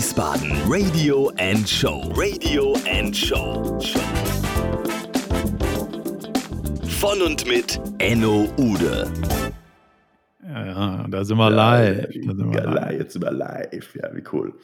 [0.00, 2.10] Wiesbaden Radio and Show.
[2.16, 3.78] Radio and Show.
[6.98, 9.12] Von und mit Enno Ude.
[10.42, 12.08] Ja, ja, da sind wir live.
[12.14, 12.98] Da sind wir Ja, live.
[12.98, 13.94] Jetzt sind wir live.
[13.94, 14.54] Ja, wie cool.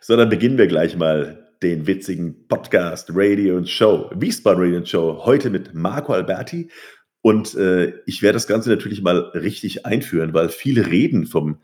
[0.00, 4.12] So, dann beginnen wir gleich mal den witzigen Podcast Radio und Show.
[4.14, 5.22] Wiesbaden Radio und Show.
[5.24, 6.70] Heute mit Marco Alberti.
[7.20, 11.58] Und äh, ich werde das Ganze natürlich mal richtig einführen, weil viele reden vom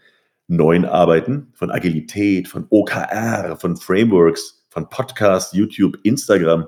[0.51, 6.67] neuen Arbeiten, von Agilität, von OKR, von Frameworks, von Podcast, YouTube, Instagram,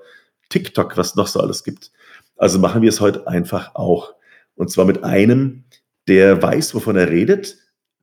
[0.48, 1.91] TikTok, was noch so alles gibt.
[2.37, 4.15] Also machen wir es heute einfach auch.
[4.55, 5.65] Und zwar mit einem,
[6.09, 7.57] der weiß, wovon er redet,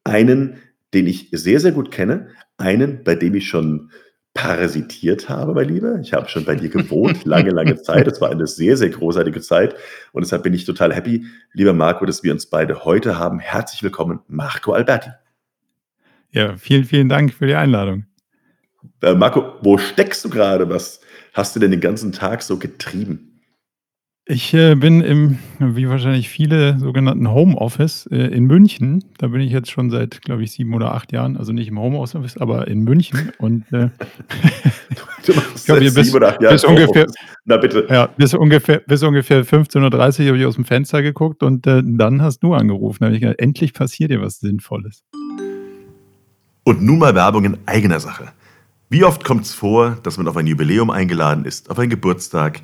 [0.04, 0.58] einen,
[0.94, 3.92] den ich sehr, sehr gut kenne, einen, bei dem ich schon
[4.34, 6.00] parasitiert habe, mein Lieber.
[6.00, 8.08] Ich habe schon bei dir gewohnt, lange, lange Zeit.
[8.08, 9.76] Es war eine sehr, sehr großartige Zeit
[10.12, 13.40] und deshalb bin ich total happy, lieber Marco, dass wir uns beide heute haben.
[13.40, 15.10] Herzlich willkommen, Marco Alberti.
[16.32, 18.06] Ja, vielen, vielen Dank für die Einladung.
[19.02, 20.70] Äh, Marco, wo steckst du gerade?
[20.70, 21.02] Was
[21.34, 23.26] hast du denn den ganzen Tag so getrieben?
[24.32, 29.04] Ich äh, bin im, wie wahrscheinlich viele, sogenannten Homeoffice äh, in München.
[29.18, 31.36] Da bin ich jetzt schon seit, glaube ich, sieben oder acht Jahren.
[31.36, 33.32] Also nicht im Homeoffice, aber in München.
[33.40, 33.90] Und äh,
[35.26, 37.08] Du machst glaub, bist- sieben oder acht Jahren bist ungefähr-.
[37.46, 37.88] Na bitte.
[37.90, 41.82] ja, bis ungefähr, bis ungefähr 15.30 Uhr habe ich aus dem Fenster geguckt und äh,
[41.84, 42.98] dann hast du angerufen.
[43.02, 45.04] Da habe ich gedacht, endlich passiert dir was Sinnvolles.
[46.70, 48.32] Und nun mal Werbung in eigener Sache.
[48.92, 52.62] Wie oft kommt es vor, dass man auf ein Jubiläum eingeladen ist, auf einen Geburtstag,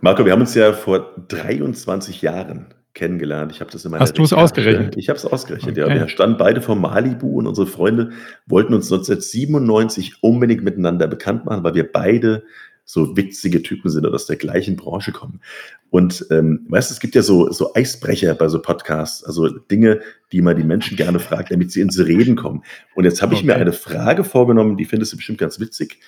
[0.01, 3.51] Marco, wir haben uns ja vor 23 Jahren kennengelernt.
[3.51, 4.95] Ich habe das in meiner Hast du es ausgerechnet?
[4.97, 5.85] Ich habe es ausgerechnet, ja.
[5.85, 6.00] Okay.
[6.00, 8.11] Wir standen beide vor Malibu und unsere Freunde
[8.45, 12.44] wollten uns 1997 unbedingt miteinander bekannt machen, weil wir beide
[12.88, 15.41] so witzige Typen sind oder aus der gleichen Branche kommen.
[15.89, 20.01] Und ähm, weißt du, es gibt ja so, so Eisbrecher bei so Podcasts, also Dinge,
[20.31, 22.63] die man die Menschen gerne fragt, damit sie ins Reden kommen.
[22.94, 23.61] Und jetzt habe ich mir Okay.
[23.61, 26.00] eine Frage vorgenommen, die findest du bestimmt ganz witzig.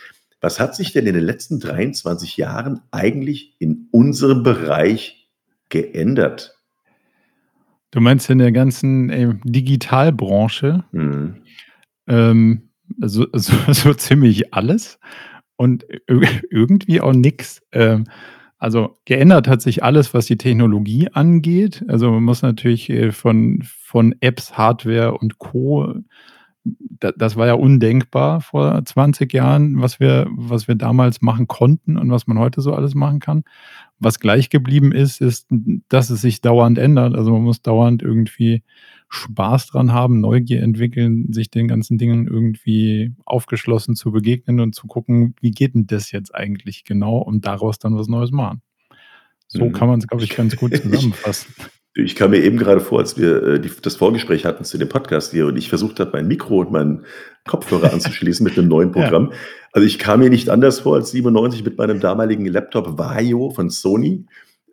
[0.42, 5.30] Was hat sich denn in den letzten 23 Jahren eigentlich in unserem Bereich
[5.70, 6.56] geändert?
[7.92, 11.38] Du meinst in der ganzen äh, Digitalbranche Hm.
[12.08, 15.00] ähm, so, so, so ziemlich alles
[15.56, 17.62] und ir- irgendwie auch nichts.
[17.72, 18.06] Ähm,
[18.60, 21.84] also geändert hat sich alles, was die Technologie angeht.
[21.88, 25.96] Also man muss natürlich äh, von, von Apps, Hardware und Co.
[27.00, 31.98] Da, das war ja undenkbar vor 20 Jahren, was wir, was wir damals machen konnten
[31.98, 33.44] und was man heute so alles machen kann.
[34.00, 35.48] Was gleich geblieben ist, ist,
[35.90, 37.16] dass es sich dauernd ändert.
[37.16, 38.64] Also man muss dauernd irgendwie
[39.10, 44.88] Spaß dran haben, Neugier entwickeln, sich den ganzen Dingen irgendwie aufgeschlossen zu begegnen und zu
[44.88, 48.62] gucken, wie geht denn das jetzt eigentlich genau und daraus dann was Neues machen.
[49.48, 49.72] So Mhm.
[49.72, 51.54] kann man es, glaube ich, ganz gut zusammenfassen.
[52.00, 54.88] Ich kam mir eben gerade vor, als wir äh, die, das Vorgespräch hatten zu dem
[54.88, 57.06] Podcast hier und ich versucht habe, mein Mikro und meinen
[57.48, 59.02] Kopfhörer anzuschließen mit einem neuen Ja.
[59.02, 59.34] Programm.
[59.72, 63.72] Also ich kam mir nicht anders vor als 97 mit meinem damaligen Laptop Vario von
[63.72, 64.26] Sony.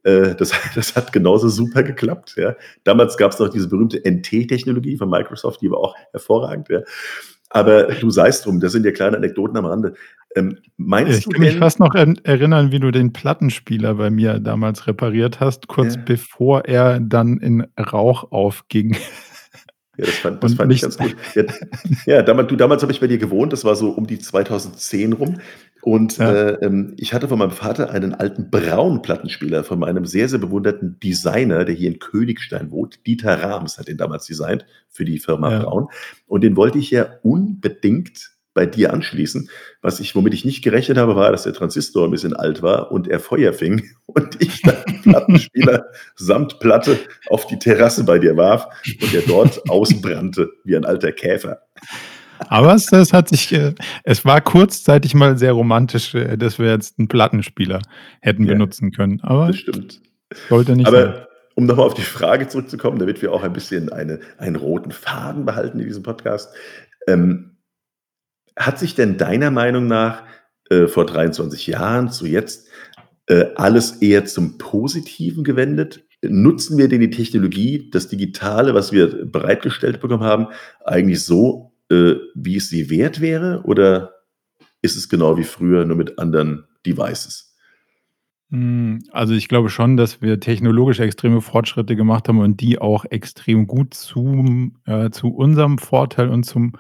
[0.02, 2.34] Äh, das, das hat genauso super geklappt.
[2.36, 2.56] Ja.
[2.84, 6.68] Damals gab es noch diese berühmte NT-Technologie von Microsoft, die war auch hervorragend.
[6.68, 6.82] Ja.
[7.48, 9.94] Aber du seist drum, das sind ja kleine Anekdoten am Rande.
[10.36, 14.40] Ähm, meinst ich du kann mich fast noch erinnern, wie du den Plattenspieler bei mir
[14.40, 16.02] damals repariert hast, kurz ja.
[16.04, 18.96] bevor er dann in Rauch aufging.
[19.96, 21.14] Ja, das fand, das fand ich ganz gut.
[21.34, 21.44] Ja,
[22.06, 25.12] ja damals, du, damals habe ich bei dir gewohnt, das war so um die 2010
[25.12, 25.36] rum.
[25.82, 26.32] Und ja.
[26.32, 30.38] äh, ähm, ich hatte von meinem Vater einen alten braunen Plattenspieler von meinem sehr, sehr
[30.38, 33.06] bewunderten Designer, der hier in Königstein wohnt.
[33.06, 35.60] Dieter Rahms hat den damals designt für die Firma.
[35.60, 35.88] Braun.
[36.26, 39.50] Und den wollte ich ja unbedingt bei dir anschließen.
[39.82, 42.90] Was ich, womit ich nicht gerechnet habe, war, dass der Transistor ein bisschen alt war
[42.90, 45.86] und er Feuer fing und ich dann den Plattenspieler
[46.16, 46.98] samt Platte
[47.28, 48.66] auf die Terrasse bei dir warf
[49.02, 51.60] und er dort ausbrannte wie ein alter Käfer.
[52.48, 56.70] Aber es, es, hat sich, äh, es war kurzzeitig mal sehr romantisch, äh, dass wir
[56.70, 57.80] jetzt einen Plattenspieler
[58.20, 59.20] hätten ja, benutzen können.
[59.22, 60.00] Aber das stimmt.
[60.48, 61.26] Sollte nicht Aber sein.
[61.54, 65.44] um nochmal auf die Frage zurückzukommen, damit wir auch ein bisschen eine, einen roten Faden
[65.44, 66.52] behalten in diesem Podcast.
[67.06, 67.53] Ähm,
[68.56, 70.22] hat sich denn deiner Meinung nach
[70.70, 72.68] äh, vor 23 Jahren zu jetzt
[73.26, 76.04] äh, alles eher zum Positiven gewendet?
[76.22, 80.48] Nutzen wir denn die Technologie, das Digitale, was wir bereitgestellt bekommen haben,
[80.84, 83.62] eigentlich so, äh, wie es sie wert wäre?
[83.64, 84.14] Oder
[84.80, 87.54] ist es genau wie früher, nur mit anderen Devices?
[88.50, 93.04] Hm, also ich glaube schon, dass wir technologisch extreme Fortschritte gemacht haben und die auch
[93.06, 96.74] extrem gut zu, äh, zu unserem Vorteil und zum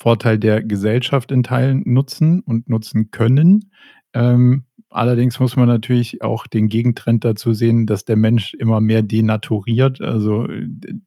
[0.00, 3.70] Vorteil der Gesellschaft in Teilen nutzen und nutzen können.
[4.14, 9.02] Ähm, allerdings muss man natürlich auch den Gegentrend dazu sehen, dass der Mensch immer mehr
[9.02, 10.48] denaturiert, also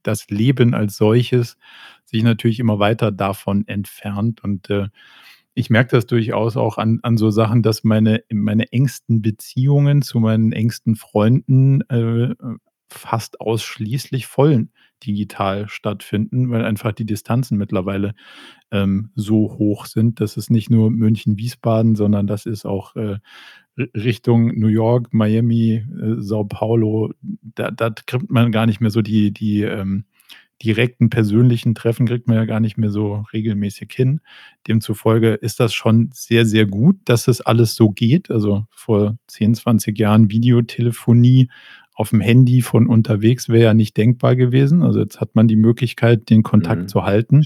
[0.04, 1.58] das Leben als solches
[2.06, 4.44] sich natürlich immer weiter davon entfernt.
[4.44, 4.90] Und äh,
[5.56, 10.20] ich merke das durchaus auch an, an so Sachen, dass meine, meine engsten Beziehungen zu
[10.20, 12.36] meinen engsten Freunden äh,
[12.90, 14.68] fast ausschließlich voll
[15.06, 18.14] digital stattfinden, weil einfach die Distanzen mittlerweile
[18.72, 20.20] ähm, so hoch sind.
[20.20, 23.18] Das ist nicht nur München-Wiesbaden, sondern das ist auch äh,
[23.78, 27.12] Richtung New York, Miami, äh, Sao Paulo.
[27.22, 30.06] Da, da kriegt man gar nicht mehr so die, die ähm,
[30.64, 34.22] direkten persönlichen Treffen kriegt man ja gar nicht mehr so regelmäßig hin.
[34.68, 38.32] Demzufolge ist das schon sehr, sehr gut, dass es alles so geht.
[38.32, 41.50] Also vor 10, 20 Jahren Videotelefonie
[41.94, 44.82] auf dem Handy von unterwegs wäre ja nicht denkbar gewesen.
[44.82, 46.88] Also jetzt hat man die Möglichkeit, den Kontakt mhm.
[46.88, 47.46] zu halten.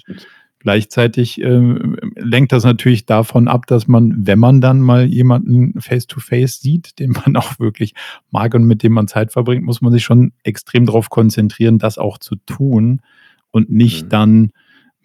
[0.60, 1.80] Gleichzeitig äh,
[2.16, 7.00] lenkt das natürlich davon ab, dass man, wenn man dann mal jemanden face-to-face -face sieht,
[7.00, 7.94] den man auch wirklich
[8.32, 11.98] mag und mit dem man Zeit verbringt, muss man sich schon extrem darauf konzentrieren, das
[11.98, 13.02] auch zu tun
[13.52, 14.10] und nicht mhm.
[14.10, 14.52] dann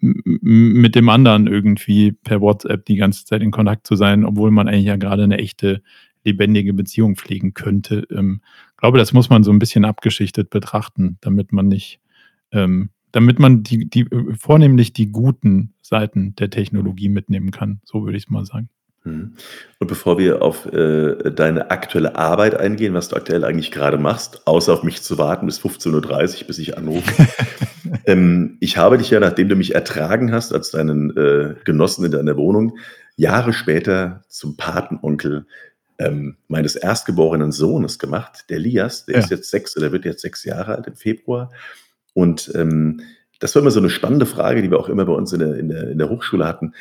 [0.01, 4.67] mit dem anderen irgendwie per WhatsApp die ganze Zeit in Kontakt zu sein, obwohl man
[4.67, 5.81] eigentlich ja gerade eine echte
[6.25, 8.05] lebendige Beziehung pflegen könnte.
[8.11, 8.41] Ähm,
[8.83, 12.01] glaube, das muss man so ein bisschen abgeschichtet betrachten, damit man nicht,
[12.51, 14.05] ähm, damit man die, die,
[14.37, 17.79] vornehmlich die guten Seiten der Technologie mitnehmen kann.
[17.85, 18.67] So würde ich es mal sagen.
[19.05, 19.35] Mhm.
[19.79, 24.45] Und bevor wir auf äh, deine aktuelle Arbeit eingehen, was du aktuell eigentlich gerade machst,
[24.47, 27.25] außer auf mich zu warten bis 15.30 Uhr, bis ich anrufe.
[28.05, 32.11] ähm, ich habe dich ja, nachdem du mich ertragen hast als deinen äh, Genossen in
[32.11, 32.77] deiner Wohnung,
[33.15, 35.45] Jahre später zum Patenonkel
[35.99, 39.21] ähm, meines erstgeborenen Sohnes gemacht, der Lias, der ja.
[39.21, 41.51] ist jetzt sechs oder wird jetzt sechs Jahre alt im Februar.
[42.13, 43.01] Und ähm,
[43.39, 45.55] das war immer so eine spannende Frage, die wir auch immer bei uns in der,
[45.55, 46.73] in der, in der Hochschule hatten.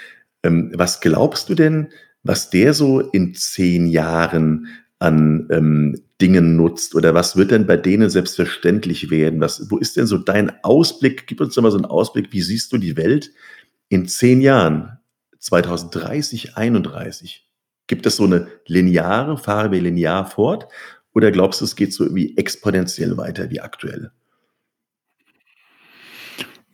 [0.43, 1.89] Ähm, was glaubst du denn,
[2.23, 7.77] was der so in zehn Jahren an ähm, Dingen nutzt oder was wird denn bei
[7.77, 9.41] denen selbstverständlich werden?
[9.41, 11.27] Was, wo ist denn so dein Ausblick?
[11.27, 13.33] Gib uns doch mal so einen Ausblick, wie siehst du die Welt
[13.89, 14.99] in zehn Jahren,
[15.41, 17.49] 2030, 2031?
[17.87, 20.69] Gibt es so eine lineare, fahren wir linear fort?
[21.15, 24.13] Oder glaubst du, es geht so irgendwie exponentiell weiter wie aktuell?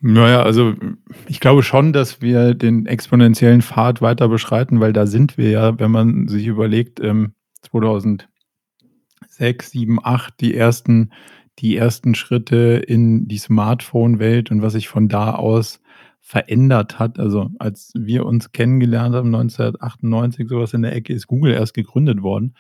[0.01, 0.75] Naja, also
[1.27, 5.81] ich glaube schon, dass wir den exponentiellen Pfad weiter beschreiten, weil da sind wir ja,
[5.81, 8.29] wenn man sich überlegt, ähm, 2006,
[9.71, 11.11] 7, 8, die ersten,
[11.59, 15.81] die ersten Schritte in die Smartphone-Welt und was sich von da aus
[16.21, 17.19] verändert hat.
[17.19, 22.23] Also als wir uns kennengelernt haben, 1998, sowas in der Ecke, ist Google erst gegründet
[22.23, 22.55] worden.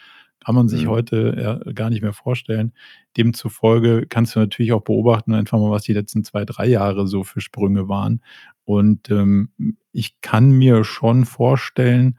[0.45, 0.89] Kann man sich mhm.
[0.89, 2.73] heute ja gar nicht mehr vorstellen.
[3.17, 7.25] Demzufolge kannst du natürlich auch beobachten, einfach mal, was die letzten zwei, drei Jahre so
[7.25, 8.23] für Sprünge waren.
[8.65, 9.51] Und ähm,
[9.93, 12.19] ich kann mir schon vorstellen,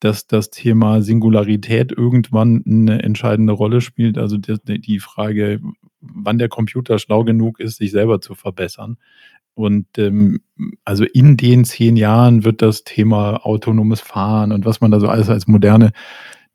[0.00, 4.16] dass das Thema Singularität irgendwann eine entscheidende Rolle spielt.
[4.16, 5.60] Also die, die Frage,
[6.00, 8.96] wann der Computer schlau genug ist, sich selber zu verbessern.
[9.54, 10.40] Und ähm,
[10.84, 15.08] also in den zehn Jahren wird das Thema autonomes Fahren und was man da so
[15.08, 15.92] alles als moderne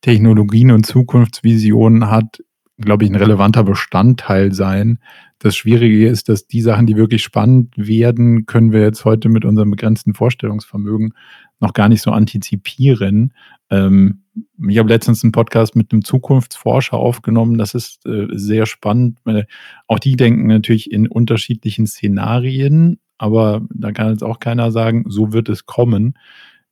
[0.01, 2.43] Technologien und Zukunftsvisionen hat,
[2.77, 4.99] glaube ich, ein relevanter Bestandteil sein.
[5.39, 9.45] Das Schwierige ist, dass die Sachen, die wirklich spannend werden, können wir jetzt heute mit
[9.45, 11.13] unserem begrenzten Vorstellungsvermögen
[11.59, 13.33] noch gar nicht so antizipieren.
[13.69, 14.23] Ähm,
[14.67, 17.57] ich habe letztens einen Podcast mit einem Zukunftsforscher aufgenommen.
[17.57, 19.19] Das ist äh, sehr spannend.
[19.23, 19.47] Weil
[19.87, 25.31] auch die denken natürlich in unterschiedlichen Szenarien, aber da kann jetzt auch keiner sagen, so
[25.31, 26.17] wird es kommen.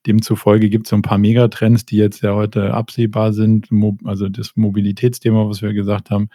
[0.06, 3.70] Demzufolge gibt es so ein paar Megatrends, die jetzt ja heute absehbar sind.
[4.04, 6.28] Also das Mobilitätsthema, was wir gesagt haben,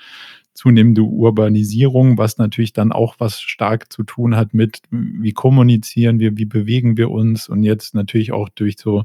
[0.59, 6.37] zunehmende Urbanisierung, was natürlich dann auch was stark zu tun hat mit, wie kommunizieren wir,
[6.37, 9.05] wie bewegen wir uns und jetzt natürlich auch durch so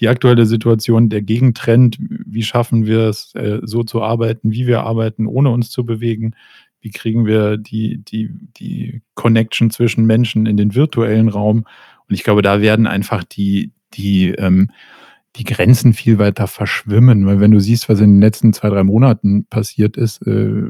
[0.00, 4.82] die aktuelle Situation, der Gegentrend, wie schaffen wir es, äh, so zu arbeiten, wie wir
[4.82, 6.34] arbeiten, ohne uns zu bewegen,
[6.80, 11.58] wie kriegen wir die, die, die Connection zwischen Menschen in den virtuellen Raum.
[12.08, 14.72] Und ich glaube, da werden einfach die, die, ähm,
[15.36, 18.84] die Grenzen viel weiter verschwimmen, weil wenn du siehst, was in den letzten zwei, drei
[18.84, 20.64] Monaten passiert ist, äh,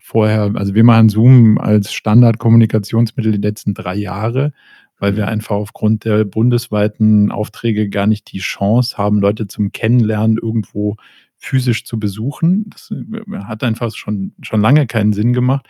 [0.00, 4.52] vorher, also wir machen Zoom als Standardkommunikationsmittel die letzten drei Jahre,
[4.98, 5.30] weil wir mhm.
[5.30, 10.96] einfach aufgrund der bundesweiten Aufträge gar nicht die Chance haben, Leute zum Kennenlernen irgendwo
[11.36, 12.70] physisch zu besuchen.
[12.70, 15.66] Das äh, hat einfach schon, schon lange keinen Sinn gemacht.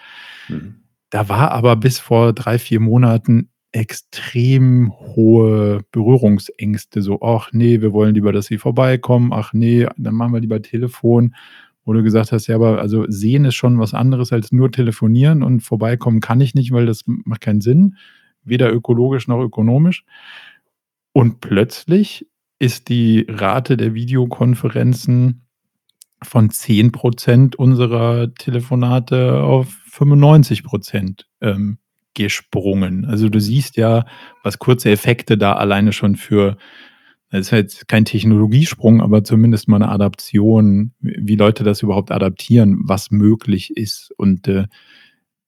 [0.48, 0.76] Mhm.
[1.10, 7.00] Da war aber bis vor drei, vier Monaten extrem hohe Berührungsängste.
[7.02, 9.32] So, ach nee, wir wollen lieber, dass sie vorbeikommen.
[9.32, 11.34] Ach nee, dann machen wir lieber Telefon.
[11.84, 15.42] Wo du gesagt hast, ja, aber also sehen ist schon was anderes als nur telefonieren
[15.42, 17.96] und vorbeikommen kann ich nicht, weil das macht keinen Sinn.
[18.44, 20.04] Weder ökologisch noch ökonomisch.
[21.12, 22.28] Und plötzlich
[22.60, 25.42] ist die Rate der Videokonferenzen
[26.22, 31.78] von 10 Prozent unserer Telefonate auf 95 Prozent ähm,
[32.14, 33.04] gesprungen.
[33.04, 34.04] Also du siehst ja,
[34.42, 36.57] was kurze Effekte da alleine schon für,
[37.31, 42.81] das ist jetzt kein Technologiesprung, aber zumindest mal eine Adaption, wie Leute das überhaupt adaptieren,
[42.85, 44.12] was möglich ist.
[44.16, 44.66] Und äh,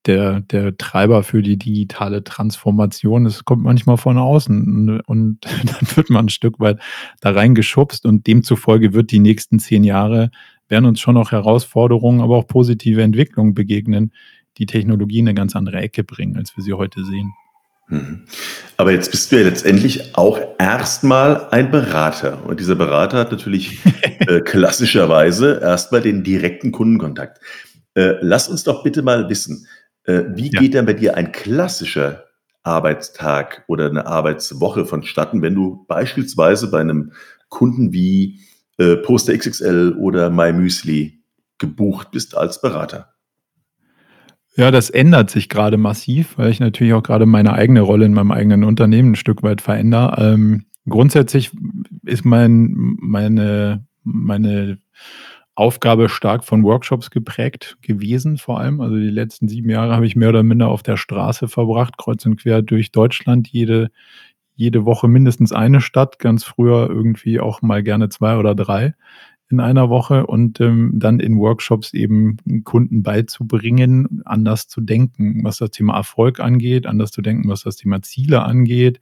[0.06, 5.96] der, der Treiber für die digitale Transformation, das kommt manchmal von außen und, und dann
[5.96, 6.80] wird man ein Stück weit
[7.20, 10.30] da reingeschubst und demzufolge wird die nächsten zehn Jahre
[10.68, 14.12] werden uns schon noch Herausforderungen, aber auch positive Entwicklungen begegnen,
[14.58, 17.32] die Technologie in eine ganz andere Ecke bringen, als wir sie heute sehen.
[17.88, 18.24] Mhm.
[18.76, 22.44] Aber jetzt bist du ja letztendlich auch erstmal ein Berater.
[22.46, 23.78] Und dieser Berater hat natürlich
[24.20, 27.40] äh, klassischerweise erstmal den direkten Kundenkontakt.
[27.94, 29.66] Äh, lass uns doch bitte mal wissen,
[30.04, 30.60] äh, wie ja.
[30.60, 32.24] geht denn bei dir ein klassischer
[32.62, 37.12] Arbeitstag oder eine Arbeitswoche vonstatten, wenn du beispielsweise bei einem
[37.50, 38.40] Kunden wie
[38.78, 41.22] äh, Poster XXL oder MyMüsli
[41.58, 43.13] gebucht bist als Berater?
[44.56, 48.14] Ja, das ändert sich gerade massiv, weil ich natürlich auch gerade meine eigene Rolle in
[48.14, 50.32] meinem eigenen Unternehmen ein Stück weit verändere.
[50.34, 51.50] Ähm, grundsätzlich
[52.04, 54.78] ist mein, meine, meine
[55.56, 58.80] Aufgabe stark von Workshops geprägt gewesen, vor allem.
[58.80, 62.24] Also die letzten sieben Jahre habe ich mehr oder minder auf der Straße verbracht, kreuz
[62.24, 63.90] und quer durch Deutschland, jede,
[64.54, 68.94] jede Woche mindestens eine Stadt, ganz früher irgendwie auch mal gerne zwei oder drei
[69.54, 75.58] in einer Woche und ähm, dann in Workshops eben Kunden beizubringen, anders zu denken, was
[75.58, 79.00] das Thema Erfolg angeht, anders zu denken, was das Thema Ziele angeht,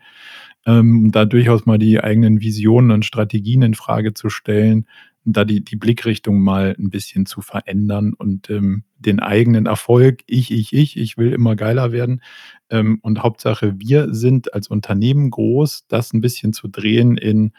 [0.67, 4.87] ähm, da durchaus mal die eigenen Visionen und Strategien in Frage zu stellen,
[5.25, 10.51] da die, die Blickrichtung mal ein bisschen zu verändern und ähm, den eigenen Erfolg, ich,
[10.51, 12.23] ich, ich, ich will immer geiler werden.
[12.71, 17.53] Ähm, und Hauptsache, wir sind als Unternehmen groß, das ein bisschen zu drehen in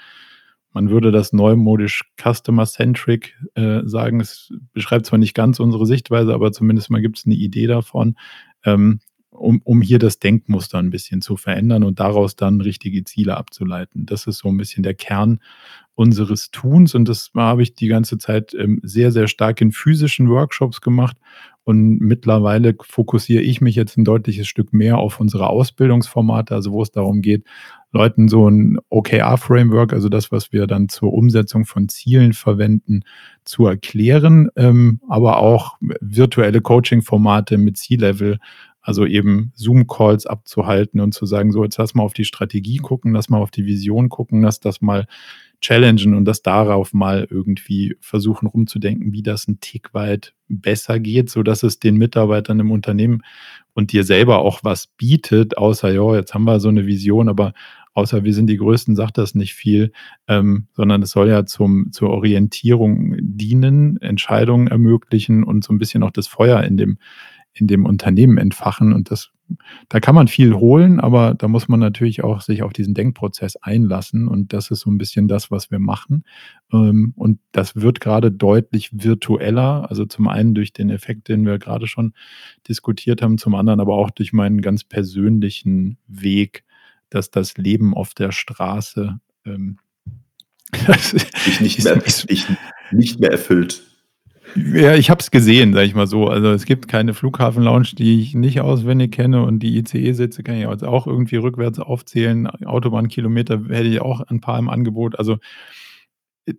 [0.74, 4.20] man würde das neumodisch Customer-Centric äh, sagen.
[4.20, 8.16] Es beschreibt zwar nicht ganz unsere Sichtweise, aber zumindest mal gibt es eine Idee davon,
[8.66, 9.00] ähm,
[9.30, 14.06] um, um hier das Denkmuster ein bisschen zu verändern und daraus dann richtige Ziele abzuleiten.
[14.06, 15.40] Das ist so ein bisschen der Kern
[15.96, 16.96] unseres Tuns.
[16.96, 21.18] Und das habe ich die ganze Zeit ähm, sehr, sehr stark in physischen Workshops gemacht.
[21.66, 26.82] Und mittlerweile fokussiere ich mich jetzt ein deutliches Stück mehr auf unsere Ausbildungsformate, also wo
[26.82, 27.46] es darum geht,
[27.94, 33.04] Leuten so ein OKR-Framework, also das, was wir dann zur Umsetzung von Zielen verwenden,
[33.46, 38.40] zu erklären, ähm, aber auch virtuelle Coaching-Formate mit C-Level,
[38.82, 43.14] also eben Zoom-Calls abzuhalten und zu sagen, so jetzt lass mal auf die Strategie gucken,
[43.14, 45.06] lass mal auf die Vision gucken, lass das mal
[45.64, 51.30] challengen und das darauf mal irgendwie versuchen rumzudenken, wie das ein Tick weit besser geht,
[51.30, 53.22] sodass es den Mitarbeitern im Unternehmen
[53.74, 57.54] und dir selber auch was bietet, außer, ja, jetzt haben wir so eine Vision, aber
[57.94, 59.94] außer wir sind die Größten, sagt das nicht viel,
[60.28, 66.04] ähm, sondern es soll ja zum, zur Orientierung dienen, Entscheidungen ermöglichen und so ein bisschen
[66.04, 66.98] auch das Feuer in dem,
[67.54, 68.94] in dem Unternehmen entfachen.
[68.94, 69.32] Und das,
[69.90, 73.56] da kann man viel holen, aber da muss man natürlich auch sich auf diesen Denkprozess
[73.58, 74.28] einlassen.
[74.28, 76.24] Und das ist so ein bisschen das, was wir machen.
[76.72, 79.90] Ähm, und das wird gerade deutlich virtueller.
[79.90, 82.14] Also zum einen durch den Effekt, den wir gerade schon
[82.68, 86.64] diskutiert haben, zum anderen aber auch durch meinen ganz persönlichen Weg,
[87.10, 89.78] dass das Leben auf der Straße ähm,
[91.46, 92.48] dich nicht mehr, dich
[92.92, 93.84] nicht mehr erfüllt.
[94.56, 96.28] Ja, ich habe es gesehen, sage ich mal so.
[96.28, 100.68] Also es gibt keine Flughafen-Lounge, die ich nicht auswendig kenne und die ICE-Sitze kann ich
[100.68, 102.48] auch irgendwie rückwärts aufzählen.
[102.48, 105.18] Autobahnkilometer hätte ich auch ein paar im Angebot.
[105.18, 105.38] Also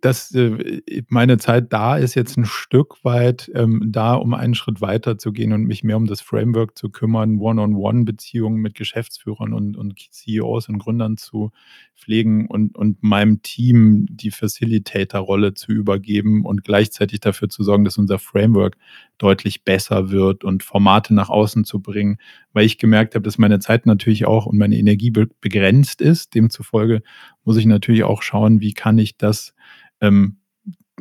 [0.01, 4.81] dass äh, meine Zeit da ist jetzt ein Stück weit ähm, da, um einen Schritt
[4.81, 9.77] weiter zu gehen und mich mehr um das Framework zu kümmern, One-on-One-Beziehungen mit Geschäftsführern und,
[9.77, 11.51] und CEOs und Gründern zu
[11.97, 17.99] pflegen und, und meinem Team die Facilitator-Rolle zu übergeben und gleichzeitig dafür zu sorgen, dass
[17.99, 18.77] unser Framework
[19.19, 22.19] deutlich besser wird und Formate nach außen zu bringen,
[22.53, 26.35] weil ich gemerkt habe, dass meine Zeit natürlich auch und meine Energie be begrenzt ist.
[26.35, 27.03] Demzufolge
[27.45, 29.55] muss ich natürlich auch schauen, wie kann ich das
[30.01, 30.39] ähm,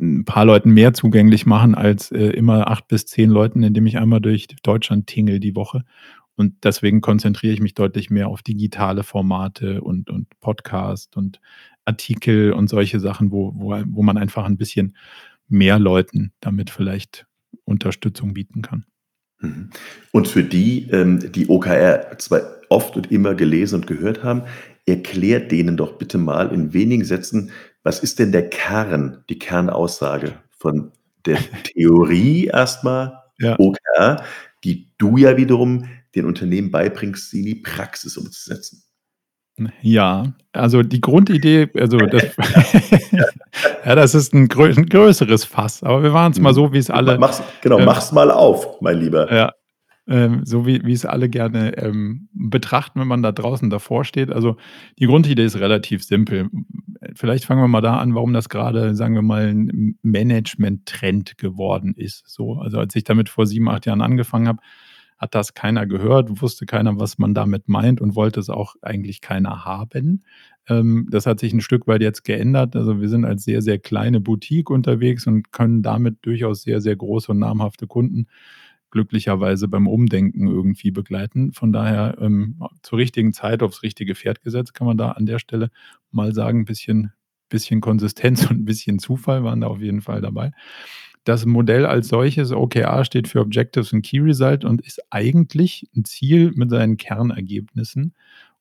[0.00, 3.98] ein paar Leuten mehr zugänglich machen als äh, immer acht bis zehn Leuten, indem ich
[3.98, 5.84] einmal durch Deutschland tingle die Woche.
[6.36, 11.40] Und deswegen konzentriere ich mich deutlich mehr auf digitale Formate und, und Podcast und
[11.84, 14.96] Artikel und solche Sachen, wo, wo, wo man einfach ein bisschen
[15.48, 17.26] mehr Leuten damit vielleicht
[17.64, 18.84] Unterstützung bieten kann.
[19.40, 19.70] Mhm.
[20.10, 22.42] Und für die, ähm, die OKR zwar
[22.74, 24.42] oft und immer gelesen und gehört haben,
[24.86, 27.50] erklärt denen doch bitte mal in wenigen Sätzen,
[27.82, 30.92] was ist denn der Kern, die Kernaussage von
[31.24, 33.56] der Theorie erstmal, ja.
[33.58, 34.22] OKR,
[34.64, 38.82] die du ja wiederum den Unternehmen beibringst, sie in die Praxis umzusetzen?
[39.82, 42.24] Ja, also die Grundidee, also das,
[43.84, 46.56] ja, das ist ein, grö ein größeres Fass, aber wir waren es mal mhm.
[46.56, 47.18] so, wie es alle.
[47.18, 49.32] Mach's, genau, äh, mach's mal auf, mein Lieber.
[49.32, 49.52] Ja,
[50.06, 54.30] ähm, so wie, wie es alle gerne ähm, betrachten, wenn man da draußen davor steht.
[54.30, 54.56] Also
[54.98, 56.50] die Grundidee ist relativ simpel.
[57.14, 61.94] Vielleicht fangen wir mal da an, warum das gerade, sagen wir mal, ein Management-Trend geworden
[61.96, 62.28] ist.
[62.28, 64.60] So, also als ich damit vor sieben, acht Jahren angefangen habe,
[65.16, 69.20] hat das keiner gehört, wusste keiner, was man damit meint und wollte es auch eigentlich
[69.20, 70.24] keiner haben.
[70.68, 72.76] Ähm, das hat sich ein Stück weit jetzt geändert.
[72.76, 76.96] Also wir sind als sehr, sehr kleine Boutique unterwegs und können damit durchaus sehr, sehr
[76.96, 78.26] große und namhafte Kunden
[78.94, 81.52] glücklicherweise beim Umdenken irgendwie begleiten.
[81.52, 85.40] Von daher ähm, zur richtigen Zeit aufs richtige Pferd gesetzt, kann man da an der
[85.40, 85.70] Stelle
[86.12, 87.12] mal sagen, ein bisschen,
[87.48, 90.52] bisschen Konsistenz und ein bisschen Zufall waren da auf jeden Fall dabei.
[91.24, 96.04] Das Modell als solches, OKR, steht für Objectives and Key Result und ist eigentlich ein
[96.04, 98.14] Ziel mit seinen Kernergebnissen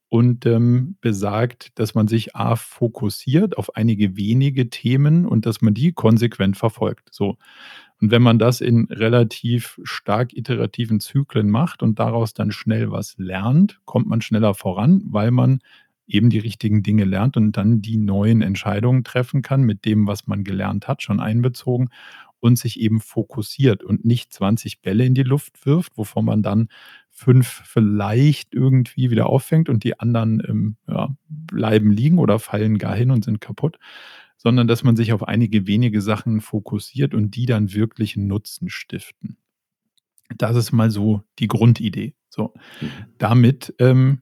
[0.09, 5.73] und ähm, besagt, dass man sich A fokussiert auf einige wenige Themen und dass man
[5.73, 7.09] die konsequent verfolgt.
[7.11, 7.37] So.
[8.03, 13.15] Und wenn man das in relativ stark iterativen Zyklen macht und daraus dann schnell was
[13.17, 15.59] lernt, kommt man schneller voran, weil man
[16.05, 20.27] eben die richtigen Dinge lernt und dann die neuen Entscheidungen treffen kann mit dem, was
[20.27, 21.91] man gelernt hat, schon einbezogen
[22.41, 26.67] und sich eben fokussiert und nicht 20 Bälle in die Luft wirft, wovon man dann
[27.09, 32.97] fünf vielleicht irgendwie wieder auffängt und die anderen ähm, ja, bleiben liegen oder fallen gar
[32.97, 33.79] hin und sind kaputt,
[34.43, 39.37] sondern dass man sich auf einige wenige Sachen fokussiert und die dann wirklich Nutzen stiften.
[40.37, 42.13] Das ist mal so die Grundidee.
[42.29, 42.89] So, mhm.
[43.17, 44.21] damit ähm,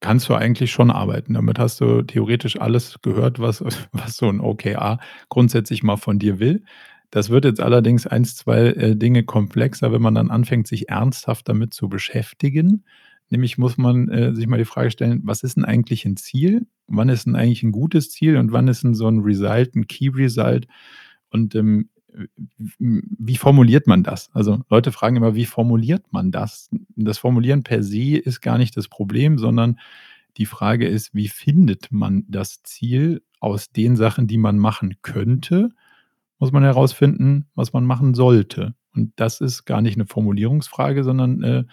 [0.00, 1.34] kannst du eigentlich schon arbeiten.
[1.34, 4.98] Damit hast du theoretisch alles gehört, was, was so ein OKR
[5.30, 6.62] grundsätzlich mal von dir will.
[7.10, 11.48] Das wird jetzt allerdings eins, zwei äh, Dinge komplexer, wenn man dann anfängt, sich ernsthaft
[11.48, 12.84] damit zu beschäftigen.
[13.30, 16.66] Nämlich muss man äh, sich mal die Frage stellen, was ist denn eigentlich ein Ziel?
[16.86, 19.86] Wann ist denn eigentlich ein gutes Ziel und wann ist denn so ein Result, ein
[19.86, 20.66] Key Result?
[21.30, 21.88] Und ähm,
[22.40, 24.30] wie formuliert man das?
[24.32, 26.70] Also Leute fragen immer, wie formuliert man das?
[26.96, 29.78] Das Formulieren per se ist gar nicht das Problem, sondern
[30.36, 35.70] die Frage ist, wie findet man das Ziel aus den Sachen, die man machen könnte?
[36.38, 38.74] Muss man herausfinden, was man machen sollte.
[38.94, 41.64] Und das ist gar nicht eine Formulierungsfrage, sondern äh,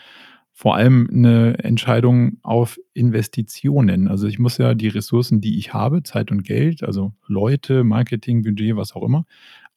[0.53, 4.07] vor allem eine Entscheidung auf Investitionen.
[4.07, 8.43] Also ich muss ja die Ressourcen, die ich habe, Zeit und Geld, also Leute, Marketing,
[8.43, 9.25] Budget, was auch immer,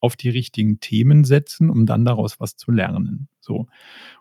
[0.01, 3.29] auf die richtigen Themen setzen, um dann daraus was zu lernen.
[3.41, 3.69] So.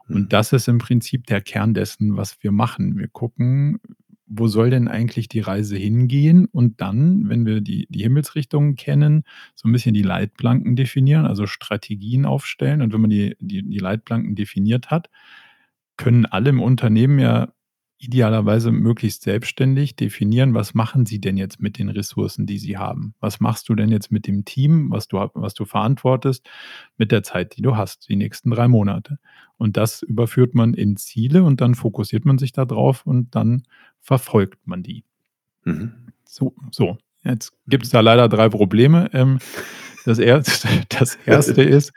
[0.08, 0.30] Und mhm.
[0.30, 2.98] das ist im Prinzip der Kern dessen, was wir machen.
[2.98, 3.82] Wir gucken,
[4.26, 6.46] wo soll denn eigentlich die Reise hingehen?
[6.46, 9.24] Und dann, wenn wir die, die Himmelsrichtungen kennen,
[9.56, 12.82] so ein bisschen die Leitplanken definieren, also Strategien aufstellen.
[12.82, 15.10] Und wenn man die, die, die Leitplanken definiert hat,
[15.98, 17.50] können alle im Unternehmen ja
[18.04, 23.16] idealerweise möglichst selbstständig definieren, was machen Sie denn jetzt mit den Ressourcen, die Sie haben?
[23.22, 26.46] Was machst du denn jetzt mit dem Team, was du, was du verantwortest,
[26.98, 29.20] mit der Zeit, die du hast, die nächsten drei Monate?
[29.58, 33.64] Und das überführt man in Ziele und dann fokussiert man sich darauf und dann
[34.02, 35.06] verfolgt man die.
[35.64, 35.94] Mhm.
[36.26, 36.98] So, so.
[37.24, 39.10] Jetzt gibt es da leider drei Probleme.
[39.14, 39.40] Ähm,
[40.06, 41.94] das, erste, das erste ist,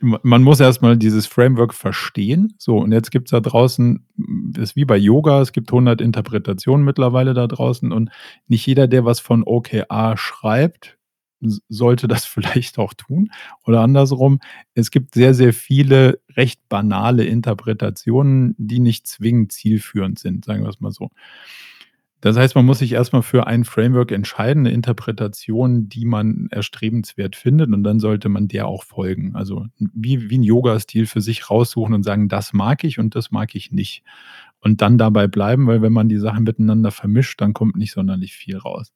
[0.00, 2.54] man muss erstmal dieses Framework verstehen.
[2.58, 4.06] So, und jetzt gibt es da draußen,
[4.56, 8.10] ist wie bei Yoga, es gibt 100 Interpretationen mittlerweile da draußen und
[8.46, 10.98] nicht jeder, der was von OKA schreibt,
[11.68, 13.30] sollte das vielleicht auch tun.
[13.64, 14.40] Oder andersrum,
[14.74, 20.70] es gibt sehr, sehr viele recht banale Interpretationen, die nicht zwingend zielführend sind, sagen wir
[20.70, 21.10] es mal so.
[22.20, 27.36] Das heißt, man muss sich erstmal für ein Framework entscheiden, eine Interpretation, die man erstrebenswert
[27.36, 29.36] findet und dann sollte man der auch folgen.
[29.36, 33.30] Also wie, wie ein Yoga-Stil für sich raussuchen und sagen, das mag ich und das
[33.30, 34.02] mag ich nicht.
[34.60, 38.34] Und dann dabei bleiben, weil wenn man die Sachen miteinander vermischt, dann kommt nicht sonderlich
[38.34, 38.92] viel raus.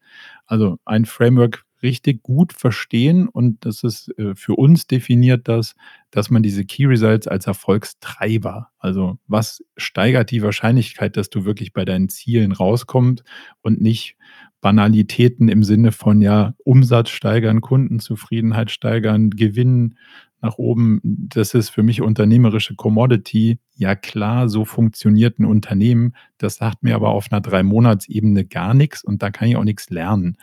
[0.46, 3.28] Also ein Framework richtig gut verstehen.
[3.28, 5.74] Und das ist äh, für uns definiert das,
[6.10, 11.72] dass man diese Key Results als Erfolgstreiber, also was steigert die Wahrscheinlichkeit, dass du wirklich
[11.72, 13.24] bei deinen Zielen rauskommst
[13.62, 14.16] und nicht
[14.60, 19.96] Banalitäten im Sinne von ja Umsatz steigern, Kundenzufriedenheit steigern, Gewinn
[20.42, 21.00] nach oben.
[21.04, 23.58] Das ist für mich unternehmerische Commodity.
[23.74, 26.14] Ja klar, so funktioniert ein Unternehmen.
[26.36, 29.88] Das sagt mir aber auf einer Drei-Monats-Ebene gar nichts und da kann ich auch nichts
[29.90, 30.36] lernen.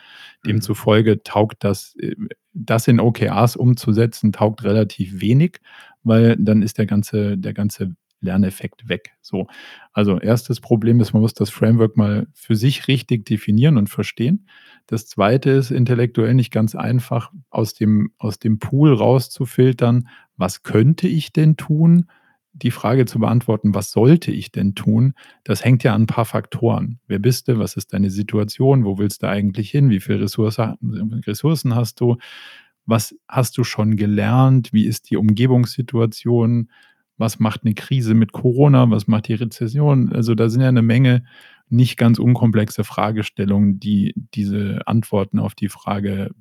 [0.43, 0.47] Mhm.
[0.47, 2.15] Demzufolge taugt das, äh,
[2.53, 5.59] das in OKRs umzusetzen, taugt relativ wenig,
[6.03, 9.11] weil dann ist der ganze, der ganze Lerneffekt weg.
[9.21, 9.47] So.
[9.93, 14.47] Also erstes Problem ist, man muss das Framework mal für sich richtig definieren und verstehen.
[14.87, 21.07] Das zweite ist intellektuell nicht ganz einfach, aus dem, aus dem Pool rauszufiltern, was könnte
[21.07, 22.05] ich denn tun?
[22.53, 25.13] Die Frage zu beantworten, was sollte ich denn tun?
[25.43, 26.99] Das hängt ja an ein paar Faktoren.
[27.07, 27.59] Wer bist du?
[27.59, 28.85] Was ist deine Situation?
[28.85, 29.89] Wo willst du eigentlich hin?
[29.89, 32.17] Wie viele Ressourcen hast du?
[32.85, 34.73] Was hast du schon gelernt?
[34.73, 36.69] Wie ist die Umgebungssituation?
[37.19, 40.11] Was macht eine Krise mit Corona, was macht die Rezession.
[40.11, 41.23] Also da sind ja eine Menge
[41.67, 46.31] nicht ganz unkomplexe Fragestellungen, die diese Antworten auf die Frage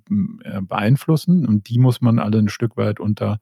[0.44, 1.46] äh, beeinflussen.
[1.46, 3.40] Und die muss man alle ein Stück weit unter,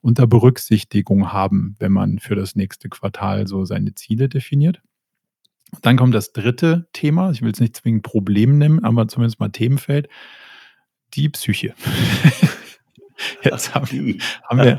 [0.00, 4.80] unter Berücksichtigung haben, wenn man für das nächste Quartal so seine Ziele definiert.
[5.82, 9.50] Dann kommt das dritte Thema, ich will es nicht zwingend Problem nennen, aber zumindest mal
[9.50, 10.08] Themenfeld,
[11.14, 11.74] die Psyche.
[13.42, 14.78] Jetzt haben, haben, wir,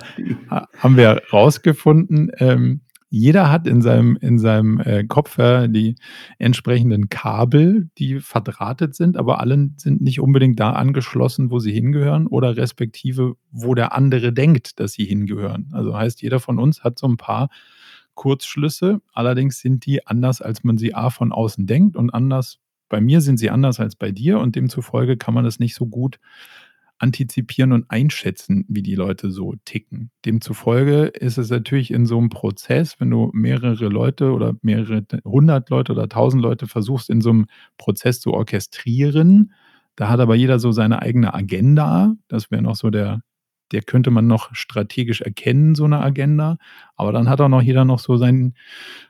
[0.77, 2.82] haben wir rausgefunden, ähm,
[3.13, 5.97] jeder hat in seinem, in seinem äh, Kopf äh, die
[6.39, 12.25] entsprechenden Kabel, die verdrahtet sind, aber alle sind nicht unbedingt da angeschlossen, wo sie hingehören
[12.25, 15.69] oder respektive, wo der andere denkt, dass sie hingehören.
[15.73, 17.49] Also heißt, jeder von uns hat so ein paar
[18.13, 23.01] Kurzschlüsse, allerdings sind die anders, als man sie A von außen denkt und anders, bei
[23.01, 26.17] mir sind sie anders als bei dir und demzufolge kann man das nicht so gut
[27.01, 30.11] antizipieren und einschätzen, wie die Leute so ticken.
[30.25, 35.69] Demzufolge ist es natürlich in so einem Prozess, wenn du mehrere Leute oder mehrere hundert
[35.69, 39.53] Leute oder tausend Leute versuchst, in so einem Prozess zu orchestrieren,
[39.95, 42.15] da hat aber jeder so seine eigene Agenda.
[42.27, 43.21] Das wäre noch so der,
[43.71, 46.57] der könnte man noch strategisch erkennen, so eine Agenda.
[46.95, 48.53] Aber dann hat auch noch jeder noch so sein,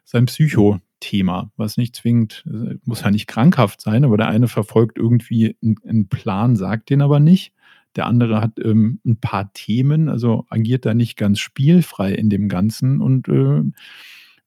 [0.04, 2.45] sein Psycho-Thema, was nicht zwingend,
[2.84, 7.19] muss ja nicht krankhaft sein, aber der eine verfolgt irgendwie einen Plan, sagt den aber
[7.19, 7.54] nicht.
[7.95, 12.47] Der andere hat ähm, ein paar Themen, also agiert da nicht ganz spielfrei in dem
[12.47, 13.63] Ganzen und äh,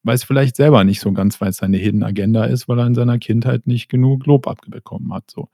[0.05, 2.95] weiß vielleicht selber nicht so ganz, weil es seine Hidden Agenda ist, weil er in
[2.95, 5.31] seiner Kindheit nicht genug Lob abbekommen hat.
[5.31, 5.49] So.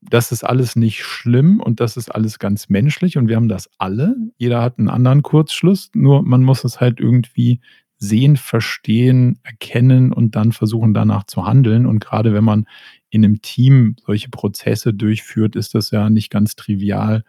[0.00, 3.68] Das ist alles nicht schlimm und das ist alles ganz menschlich und wir haben das
[3.78, 4.16] alle.
[4.38, 7.60] Jeder hat einen anderen Kurzschluss, nur man muss es halt irgendwie
[8.02, 11.86] sehen, verstehen, erkennen und dann versuchen danach zu handeln.
[11.86, 12.66] Und gerade wenn man
[13.10, 17.24] in einem Team solche Prozesse durchführt, ist das ja nicht ganz trivial,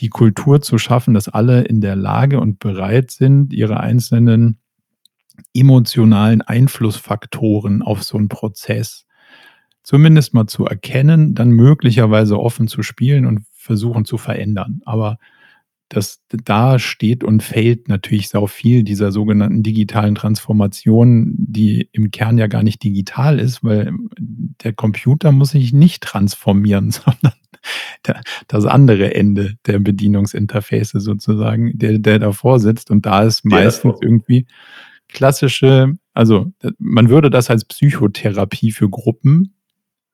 [0.00, 4.58] die Kultur zu schaffen, dass alle in der Lage und bereit sind, ihre einzelnen
[5.54, 9.06] emotionalen Einflussfaktoren auf so einen Prozess
[9.82, 14.80] zumindest mal zu erkennen, dann möglicherweise offen zu spielen und versuchen zu verändern.
[14.84, 15.18] Aber
[15.88, 22.38] das, da steht und fällt natürlich sau viel dieser sogenannten digitalen Transformation, die im Kern
[22.38, 27.34] ja gar nicht digital ist, weil der Computer muss sich nicht transformieren, sondern
[28.06, 32.90] der, das andere Ende der Bedienungsinterface sozusagen, der, der davor sitzt.
[32.90, 34.46] Und da ist meistens irgendwie
[35.08, 39.54] klassische, also man würde das als Psychotherapie für Gruppen.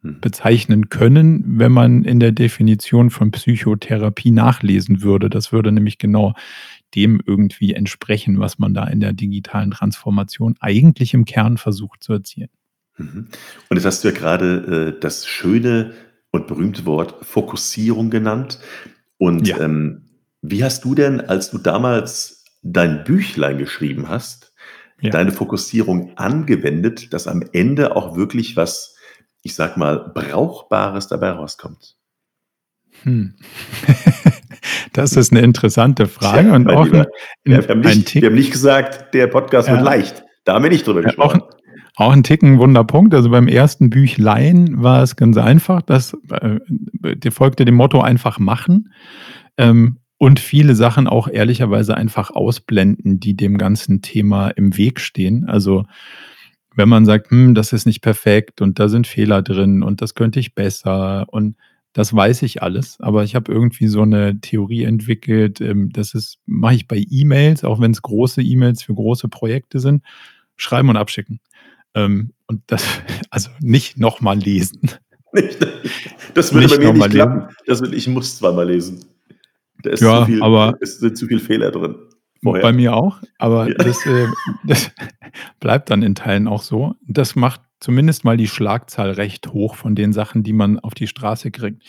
[0.03, 5.29] Bezeichnen können, wenn man in der Definition von Psychotherapie nachlesen würde.
[5.29, 6.35] Das würde nämlich genau
[6.95, 12.15] dem irgendwie entsprechen, was man da in der digitalen Transformation eigentlich im Kern versucht zu
[12.15, 12.49] erzielen.
[12.97, 13.29] Mhm.
[13.69, 15.93] Und jetzt hast du ja gerade äh, das schöne
[16.31, 18.59] und berühmte Wort Fokussierung genannt.
[19.19, 19.61] Und Ja.
[19.61, 20.07] ähm,
[20.43, 24.53] wie hast du denn, als du damals dein Büchlein geschrieben hast,
[25.03, 25.11] Ja.
[25.11, 28.97] deine Fokussierung angewendet, dass am Ende auch wirklich was,
[29.43, 31.95] ich sag mal, Brauchbares dabei rauskommt?
[33.05, 33.35] Hm.
[34.93, 37.07] Das ist eine interessante Frage Tja, und auch Lieber,
[37.47, 39.85] 'n wir haben ein nicht wir haben nicht gesagt, der Podcast wird Ja.
[39.85, 40.25] leicht.
[40.45, 41.43] Da haben wir nicht drüber Ja, auch gesprochen.
[41.97, 43.15] auch 'n Ticken Wunderpunkt.
[43.15, 45.83] Also, beim ersten Büchlein war es ganz einfach.
[45.83, 46.59] Das, äh,
[47.31, 48.93] folgte dem Motto „einfach machen“,
[49.59, 55.47] ähm, und viele Sachen auch ehrlicherweise einfach ausblenden, die dem ganzen Thema im Weg stehen.
[55.49, 55.87] Also,
[56.77, 60.15] wenn man sagt: „Hm, das ist nicht perfekt und da sind Fehler drin und das
[60.15, 61.57] könnte ich besser“ und
[61.93, 66.39] das weiß ich alles, aber ich habe irgendwie so 'ne Theorie entwickelt, ähm, das ist
[66.47, 70.05] mache ich bei E-Mails, auch wenn's große E-Mails für große Projekte sind,
[70.57, 71.41] schreiben und abschicken.
[71.95, 72.85] Ähm, und das
[73.31, 74.81] also, nicht noch mal lesen.
[76.35, 77.11] Das würde bei Nicht mir nicht lesen.
[77.17, 77.49] klappen.
[77.67, 79.05] Das will ich muss zweimal lesen.
[79.83, 81.97] Da ist zu Ja, viel aber es sind zu viel Fehler drin
[82.43, 82.73] bei vorher.
[82.73, 83.75] mir auch, aber Ja.
[83.75, 84.27] das, äh
[84.65, 84.91] das
[85.61, 86.95] bleibt dann in Teilen auch so.
[87.07, 91.07] Das macht zumindest mal die Schlagzahl recht hoch von den Sachen, die man auf die
[91.07, 91.83] Straße kriegt.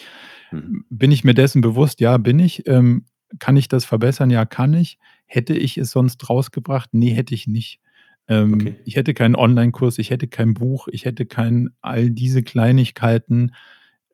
[0.51, 0.85] Mhm.
[0.89, 1.99] Bin ich mir dessen bewusst?
[2.01, 2.67] Ja, bin ich.
[2.67, 3.05] Ähm,
[3.39, 4.29] kann ich das verbessern?
[4.29, 4.97] Ja, kann ich.
[5.25, 6.93] Hätte ich es sonst rausgebracht?
[6.93, 7.79] Ne, hätte ich nicht.
[8.27, 8.75] Ähm, Okay.
[8.85, 13.53] ich hätte keinen Onlinekurs, ich hätte kein Buch, ich hätte kein all diese Kleinigkeiten,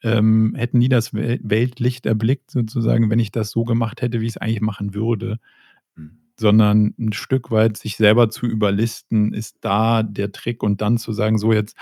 [0.04, 4.28] ähm, hätten nie das Wel Weltlicht erblickt sozusagen, wenn ich das so gemacht hätte, wie
[4.28, 5.40] ich's eigentlich machen würde.
[6.40, 11.12] Sondern 'n Stück weit sich selber zu überlisten, ist da der Trick und dann zu
[11.12, 11.76] sagen: „So, jetzt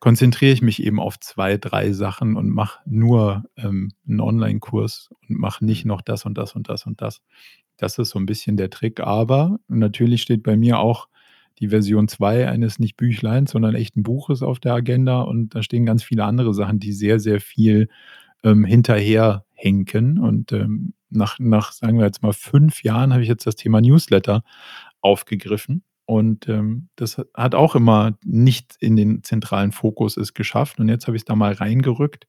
[0.00, 5.38] konzentriere ich mich eben auf 2, 3 Sachen und mache nur, ähm, 'n Onlinekurs und
[5.38, 5.88] mache nicht Mhm.
[5.90, 7.22] noch das und das und das und das.“
[7.78, 11.08] Das ist so 'n bisschen der Trick, aber natürlich steht bei mir auch
[11.60, 15.86] die Version 2 eines nicht Büchleins, sondern echten Buches auf der Agenda und da stehen
[15.86, 17.88] ganz viele andere Sachen, die sehr, sehr viel,
[18.44, 23.46] ähm, hinterherhinken und, ähm, nach nach, sagen wir jetzt mal 5 Jahren habe ich jetzt
[23.46, 24.42] das Thema Newsletter
[25.02, 30.80] aufgegriffen und, ähm, das ha hat auch immer nicht in den zentralen Fokus es geschafft
[30.80, 32.26] und jetzt habe ich's da mal reingerückt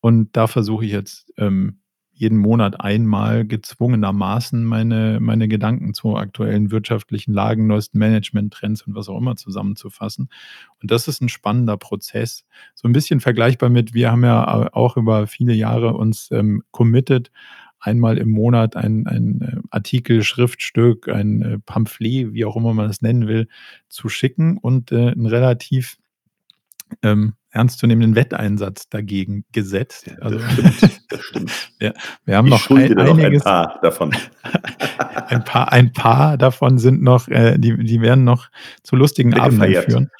[0.00, 1.80] und da versuche ich jetzt, ähm,
[2.18, 9.08] jeden Monat einmal gezwungenermaßen meine meine Gedanken zur aktuellen wirtschaftlichen Lagen, neuesten Managementtrends und was
[9.10, 10.28] auch immer zusammenzufassen.
[10.82, 12.44] Und das ist 'n spannender Prozess.
[12.74, 17.30] So 'n bisschen vergleichbar mit wir haben ja auch über viele Jahre uns, ähm, committed,
[17.80, 22.90] einmal im Monat ein ein, äh, Artikel, Schriftstück, ein, äh, Pamphlet, wie auch immer man
[22.90, 23.48] es nennen will,
[23.88, 25.98] zu schicken und, äh, 'n relativ,
[27.02, 30.06] ähm, ernstzunehmenden Wetteinsatz dagegen gesetzt.
[30.06, 31.52] Ja, Also, das stimmt, das stimmt.
[31.80, 31.92] ja,
[32.24, 34.14] wir haben Ich noch ein einiges paar davon.
[35.28, 38.48] ein paar ein paar davon sind noch äh, die die werden noch
[38.82, 39.84] zu lustigen Wird Abenden gefeiert.
[39.86, 40.10] führen.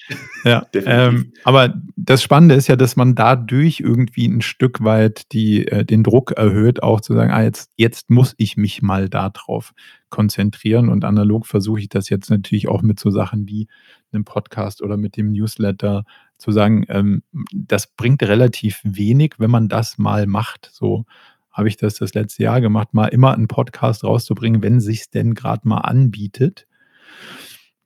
[0.44, 5.66] Ja, ähm, aber das Spannende ist ja, dass man dadurch irgendwie 'n Stück weit die
[5.68, 9.29] äh, den Druck erhöht, auch zu sagen: „Ah, jetzt jetzt muss ich mich mal da
[9.31, 9.72] drauf
[10.09, 13.68] konzentrieren.“ Und analog versuche ich das jetzt natürlich auch mit so Sachen wie
[14.12, 16.05] 'nem Podcast oder mit dem Newsletter
[16.38, 17.22] zu sagen, ähm,
[17.53, 20.70] das bringt relativ wenig, wenn man das mal macht.
[20.72, 21.07] So
[21.53, 25.35] habe ich das das letzte Jahr gemacht, mal immer 'n Podcast rauszubringen, wenn sich's denn
[25.35, 26.66] grad mal anbietet.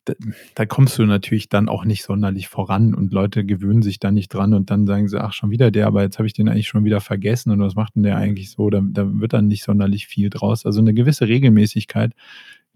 [0.08, 0.14] D
[0.54, 4.32] da kommst du natürlich dann auch nicht sonderlich voran und Leute gewöhnen sich da nicht
[4.32, 6.68] dran und dann sagen sie: „Ach, schon wieder der, aber jetzt habe ich den eigentlich
[6.68, 8.22] schon wieder vergessen und was macht 'n der Mhm.
[8.22, 10.64] eigentlich so?“ Da da wird dann nicht sonderlich viel draus.
[10.64, 12.12] Also, 'ne gewisse Regelmäßigkeit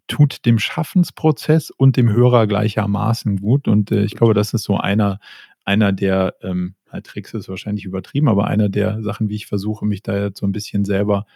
[0.07, 4.77] tut dem Schaffensprozess und dem Hörer gleichermaßen gut und, äh, ich glaube, das ist so
[4.79, 5.19] einer
[5.65, 10.01] einer der, ähm Tricks ist wahrscheinlich übertrieben, aber einer der Sachen, wie ich versuche, mich
[10.03, 11.27] da jetzt so 'n bisschen selber,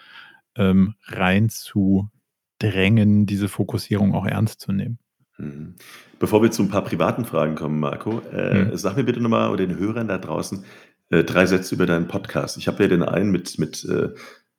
[0.57, 4.99] ähm, reinzudrängen, diese Fokussierung auch ernst zu nehmen.
[5.39, 5.75] Mhm.
[6.21, 9.51] Bevor wir zu 'n paar privaten Fragen kommen, Marco, äh, sag mir bitte noch mal
[9.51, 10.65] oder den Hörern da draußen,
[11.11, 12.57] äh, 3 Sätze über deinen Podcast.
[12.57, 14.11] Ich habe ja den einen mit mit, äh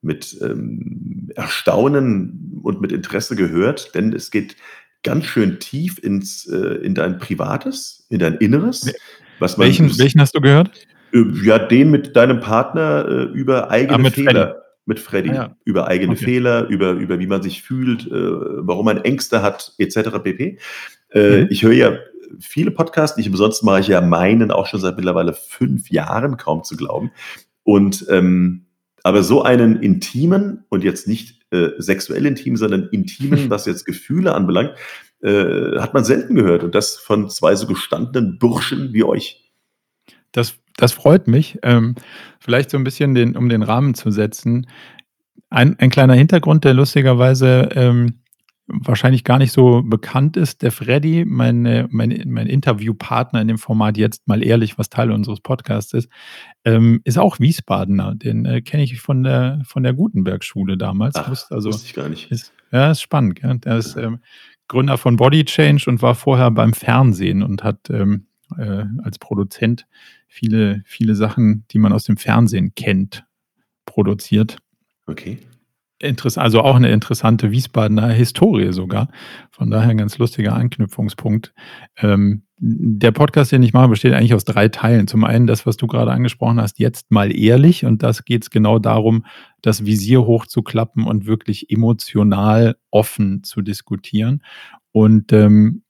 [0.02, 4.56] mit, ähm, Erstaunen und mit Interesse gehört, denn es geht
[5.04, 8.94] ganz schön tief ins äh, in dein Privates, in dein Inneres,
[9.40, 10.72] was man welchen welchen hast du gehört?
[11.14, 14.28] äh, ja, den mit deinem Partner, äh, über Ah, eigene mit Freddy.
[14.28, 15.56] Fehler mit Ah Freddy, ja.
[15.66, 16.26] über eigene Okay.
[16.26, 20.58] Fehler, über über wie man sich fühlt, äh, warum man Ängste hat et cetera pp.
[21.12, 21.48] Äh, Mhm.
[21.50, 21.98] ich höre ja
[22.40, 26.64] viele Podcasts, nicht umsonst mache ich ja meinen auch schon seit mittlerweile 5 Jahren, kaum
[26.64, 27.12] zu glauben.
[27.64, 28.66] Und, ähm
[29.02, 34.36] aber so einen intimen und jetzt nicht, äh, sexuell intim, sondern intimen, was jetzt Gefühle
[34.36, 34.74] anbelangt,
[35.24, 39.52] äh, hat man selten gehört und das von 2 so gestandenen Burschen wie euch.
[40.32, 41.58] Das das freut mich.
[41.64, 41.96] Ähm,
[42.40, 44.68] vielleicht so 'n bisschen den um den Rahmen zu setzen.
[45.50, 48.20] Ein ein kleiner Hintergrund, der lustigerweise, ähm,
[48.70, 53.98] wahrscheinlich gar nicht so bekannt ist, der Freddy, meine, mein, mein Interviewpartner in dem Format
[53.98, 56.10] jetzt mal ehrlich, was Teil unseres Podcasts ist,
[56.66, 58.16] ähm, ist auch Wiesbadener.
[58.16, 61.16] Den äh, kenne ich von der, von der Gutenberg-Schule damals.
[61.16, 62.32] Ach, also, wusste ich gar nicht.
[62.32, 63.42] Ist, ja, ist spannend.
[63.42, 63.58] Gell?
[63.60, 64.20] Der ist ähm,
[64.70, 68.28] Gründer von Body Change und war vorher beim Fernsehen und hat ähm,
[68.58, 69.88] äh, als Produzent
[70.28, 73.26] viele, viele Sachen, die man aus dem Fernsehen kennt,
[73.86, 74.58] produziert.
[75.08, 75.40] Okay.
[76.02, 79.10] Interessant, also auch eine interessante Wiesbadener Historie sogar.
[79.52, 81.54] Von daher ein ganz lustiger Anknüpfungspunkt.
[81.98, 85.08] Ähm, der Podcast, den ich mache, besteht eigentlich aus drei Teilen.
[85.08, 87.86] Zum einen das, was du gerade angesprochen hast, jetzt mal ehrlich.
[87.86, 89.26] Und das geht es genau darum,
[89.62, 94.42] das Visier hochzuklappen und wirklich emotional offen zu diskutieren.
[94.92, 95.84] Und ähm,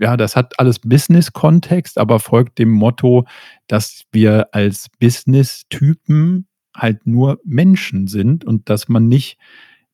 [0.00, 3.26] ja, das hat alles Business-Kontext, aber folgt dem Motto,
[3.66, 6.47] dass wir als Business-Typen
[6.78, 9.38] halt nur Menschen sind und dass man nicht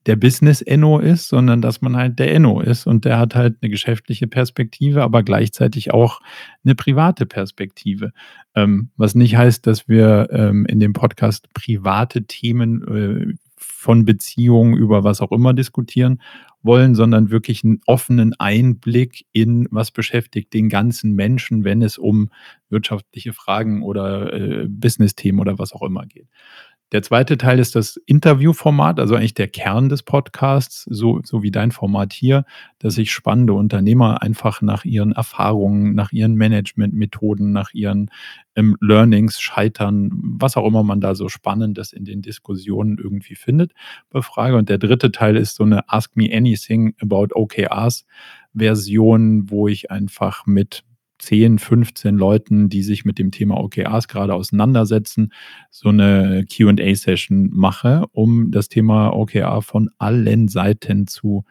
[0.07, 3.71] der Business-Enno ist, sondern dass man halt der Enno ist und der hat halt eine
[3.71, 6.21] geschäftliche Perspektive, aber gleichzeitig auch
[6.65, 8.13] eine private Perspektive.
[8.55, 14.75] Ähm, was nicht heißt, dass wir ähm, in dem Podcast private Themen äh, von Beziehungen
[14.75, 16.21] über was auch immer diskutieren
[16.63, 22.31] wollen, sondern wirklich einen offenen Einblick in, was beschäftigt den ganzen Menschen, wenn es um
[22.71, 26.29] wirtschaftliche Fragen oder äh, Business-Themen oder was auch immer geht.
[26.93, 31.51] Der zweite Teil ist das Interviewformat, also eigentlich der Kern des Podcasts, so, so wie
[31.51, 32.45] dein Format hier,
[32.79, 38.11] dass ich spannende Unternehmer einfach nach ihren Erfahrungen, nach ihren Managementmethoden, nach ihren
[38.55, 43.73] ähm, Learnings, Scheitern, was auch immer man da so Spannendes in den Diskussionen irgendwie findet,
[44.11, 44.57] befrage.
[44.57, 48.05] Und der dritte Teil ist so eine Ask Me Anything About OKRs
[48.55, 50.85] Version, wo ich einfach mit
[51.25, 55.33] 10, 15 Leuten, die sich mit dem Thema OKRs gerade auseinandersetzen,
[55.71, 61.45] so eine QA-Session mache, um das Thema OKR von allen Seiten zu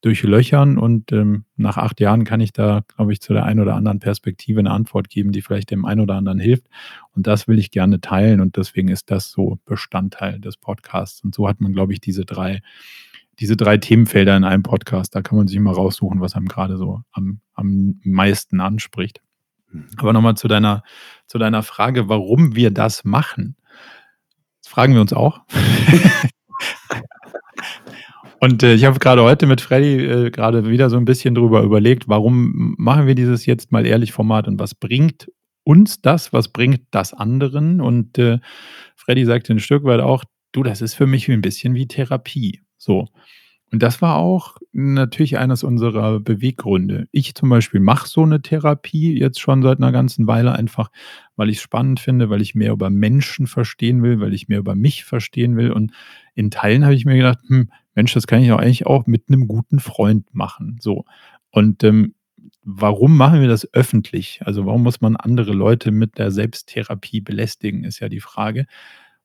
[0.00, 0.78] durchlöchern.
[0.78, 3.98] Und ähm, nach acht Jahren kann ich da, glaube ich, zu der einen oder anderen
[3.98, 6.66] Perspektive eine Antwort geben, die vielleicht dem einen oder anderen hilft.
[7.12, 8.40] Und das will ich gerne teilen.
[8.40, 11.22] Und deswegen ist das so Bestandteil des Podcasts.
[11.22, 12.60] Und so hat man, glaube ich, diese drei
[13.40, 16.76] diese drei Themenfelder in einem Podcast, da kann man sich mal raussuchen, was einem gerade
[16.76, 19.20] so am, am meisten anspricht.
[19.70, 19.88] Mhm.
[19.96, 20.82] Aber nochmal zu deiner,
[21.26, 23.56] zu deiner Frage, warum wir das machen.
[24.62, 25.40] Das fragen wir uns auch.
[28.40, 31.62] Und äh, ich habe gerade heute mit Freddy äh, gerade wieder so ein bisschen drüber
[31.62, 35.28] überlegt, warum machen wir dieses jetzt mal ehrlich Format und was bringt
[35.64, 37.80] uns das, was bringt das anderen?
[37.80, 38.38] Und äh,
[38.94, 42.62] Freddy sagte ein Stück weit auch, du, das ist für mich ein bisschen wie Therapie.
[42.76, 43.08] So.
[43.70, 47.06] Und das war auch natürlich eines unserer Beweggründe.
[47.12, 50.90] Ich zum Beispiel mache so eine Therapie jetzt schon seit einer ganzen Weile einfach,
[51.36, 54.58] weil ich es spannend finde, weil ich mehr über Menschen verstehen will, weil ich mehr
[54.58, 55.70] über mich verstehen will.
[55.70, 55.92] Und
[56.34, 59.24] in Teilen habe ich mir gedacht, hm, Mensch, das kann ich auch eigentlich auch mit
[59.28, 60.78] einem guten Freund machen.
[60.80, 61.04] So.
[61.50, 62.14] Und ähm,
[62.62, 64.40] warum machen wir das öffentlich?
[64.44, 68.66] Also warum muss man andere Leute mit der Selbsttherapie belästigen, ist ja die Frage.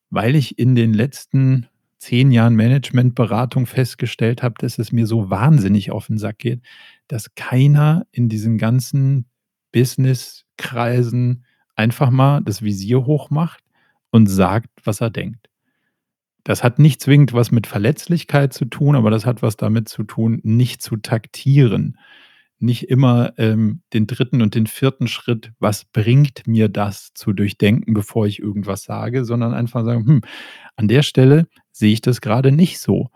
[0.09, 1.67] Weil ich in den letzten
[2.03, 6.61] zehn Jahren Managementberatung festgestellt habe, dass es mir so wahnsinnig auf den Sack geht,
[7.07, 9.25] dass keiner in diesen ganzen
[9.71, 13.63] Business-Kreisen einfach mal das Visier hochmacht
[14.11, 15.49] und sagt, was er denkt.
[16.43, 20.03] Das hat nicht zwingend was mit Verletzlichkeit zu tun, aber das hat was damit zu
[20.03, 21.97] tun, nicht zu taktieren.
[22.63, 27.93] Nicht immer ähm, den dritten und den vierten Schritt, was bringt mir das zu durchdenken,
[27.93, 30.21] bevor ich irgendwas sage, sondern einfach sagen, hm,
[30.77, 33.09] an der Stelle sehe ich das gerade nicht so.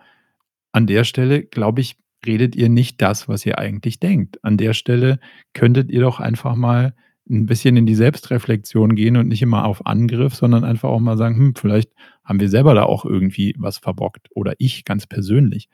[0.73, 4.43] An der Stelle, glaube ich, redet ihr nicht das, was ihr eigentlich denkt.
[4.43, 5.17] An der Stelle
[5.53, 6.93] könntet ihr doch einfach mal
[7.29, 11.17] ein bisschen in die Selbstreflexion gehen und nicht immer auf Angriff, sondern einfach auch mal
[11.17, 11.91] sagen, hm, vielleicht
[12.25, 15.69] haben wir selber da auch irgendwie was verbockt oder ich ganz persönlich.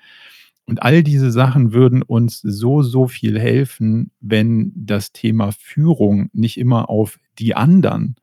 [0.65, 6.57] Und all diese Sachen würden uns so, so viel helfen, wenn das Thema Führung nicht
[6.57, 8.15] immer auf die anderen,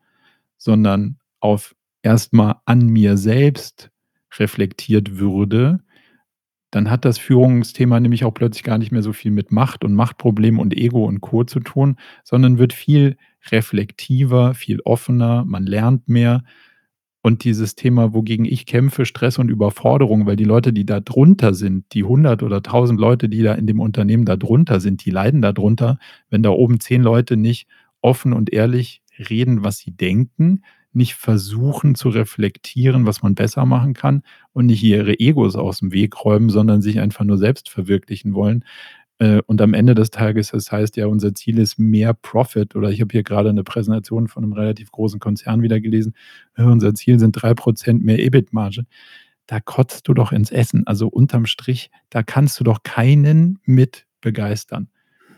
[0.57, 3.91] sondern auf erstmal an mir selbst
[4.39, 5.81] reflektiert würde,
[6.71, 9.93] dann hat das Führungsthema nämlich auch plötzlich gar nicht mehr so viel mit Macht und
[9.93, 11.43] Machtproblemen und Ego und Co.
[11.43, 13.17] zu tun, sondern wird viel
[13.51, 16.43] reflektiver, viel offener, man lernt mehr.
[17.23, 21.53] Und dieses Thema, wogegen ich kämpfe, Stress und Überforderung, weil die Leute, die da drunter
[21.53, 25.11] sind, die 100 oder 1000 Leute, die da in dem Unternehmen da drunter sind, die
[25.11, 25.99] leiden darunter,
[26.31, 27.67] wenn da oben zehn Leute nicht
[28.01, 33.93] offen und ehrlich reden, was sie denken, nicht versuchen zu reflektieren, was man besser machen
[33.93, 38.33] kann und nicht ihre Egos aus dem Weg räumen, sondern sich einfach nur selbst verwirklichen
[38.33, 38.65] wollen.
[39.21, 42.75] Äh, und am Ende des Tages, das heißt ja, unser Ziel ist mehr Profit.
[42.75, 46.15] Oder ich habe hier gerade eine Präsentation von einem relativ großen Konzern wieder gelesen.
[46.57, 48.85] Unser Ziel sind drei Prozent mehr EBIT-Marge.
[49.45, 50.87] da kotzt du doch ins Essen.
[50.87, 54.87] Also unterm Strich, da kannst du doch keinen mit begeistern.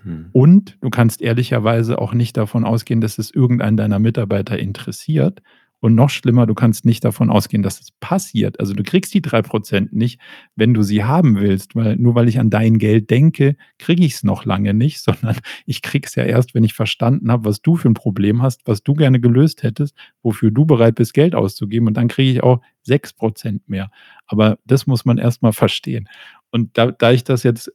[0.04, 0.28] Hm.
[0.32, 5.42] Und du kannst ehrlicherweise auch nicht davon ausgehen, dass es irgendeinen deiner Mitarbeiter interessiert.
[5.84, 8.58] Und noch schlimmer, du kannst nicht davon ausgehen, dass es passiert.
[8.62, 10.18] Also du kriegst die drei Prozent nicht,
[10.56, 14.14] wenn du sie haben willst, weil nur weil ich an dein Geld denke, kriege ich
[14.14, 17.62] es noch lange nicht, sondern ich kriege es ja erst, wenn ich verstanden habe, was
[17.62, 21.36] du für ein Problem hast, was du gerne gelöst hättest, wofür du bereit bist, Geld
[21.36, 21.90] auszugeben.
[21.90, 23.92] Und dann kriege ich auch sechs Prozent mehr.
[24.26, 26.08] Aber das muss man erstmal verstehen.
[26.50, 27.74] Und da, da ich das jetzt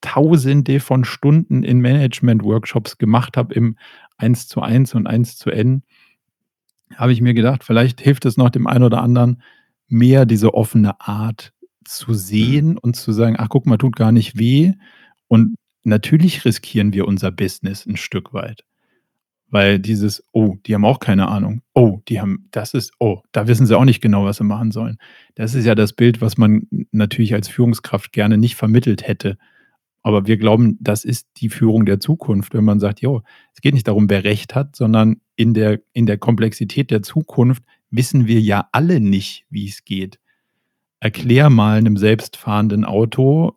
[0.00, 3.76] tausende von Stunden in Management-Workshops gemacht habe im
[4.16, 5.82] 1 zu 1 und 1 zu N,
[6.96, 9.42] habe ich mir gedacht, vielleicht hilft es noch dem einen oder anderen,
[9.88, 11.52] mehr diese offene Art
[11.84, 14.74] zu sehen und zu sagen, ach guck mal, tut gar nicht weh.
[15.26, 18.64] Und natürlich riskieren wir unser Business ein Stück weit.
[19.50, 21.62] Weil dieses, oh, die haben auch keine Ahnung.
[21.72, 24.70] Oh, die haben, das ist, oh, da wissen sie auch nicht genau, was sie machen
[24.72, 24.98] sollen.
[25.36, 29.38] Das ist ja das Bild, was man natürlich als Führungskraft gerne nicht vermittelt hätte.
[30.02, 33.22] Aber wir glauben, das ist die Führung der Zukunft, wenn man sagt, jo,
[33.54, 37.62] es geht nicht darum, wer Recht hat, sondern in der, in der Komplexität der Zukunft
[37.90, 40.18] wissen wir ja alle nicht, wie es geht.
[40.98, 43.52] Erklär mal einem selbstfahrenden Auto,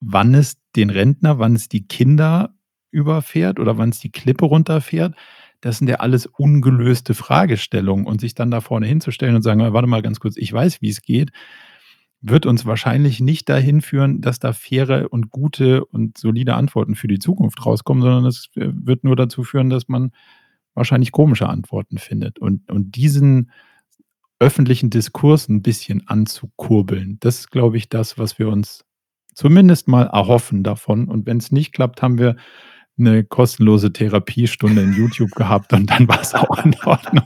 [0.00, 2.54] wann es den Rentner, wann es die Kinder
[2.90, 5.14] überfährt oder wann es die Klippe runterfährt.
[5.60, 8.06] Das sind ja alles ungelöste Fragestellungen.
[8.06, 10.88] Und sich dann da vorne hinzustellen und sagen, warte mal ganz kurz, ich weiß, wie
[10.88, 11.30] es geht,
[12.22, 17.06] wird uns wahrscheinlich nicht dahin führen, dass da faire und gute und solide Antworten für
[17.06, 20.12] die Zukunft rauskommen, sondern es äh, wird nur dazu führen, dass man
[20.78, 22.38] wahrscheinlich komische Antworten findet.
[22.38, 23.50] Und, und diesen
[24.40, 28.84] öffentlichen Diskurs ein bisschen anzukurbeln, das ist, glaube ich, das, was wir uns
[29.34, 31.08] zumindest mal erhoffen davon.
[31.08, 32.36] Und wenn es nicht klappt, haben wir
[32.98, 37.24] eine kostenlose Therapiestunde in YouTube gehabt und dann war es auch in Ordnung.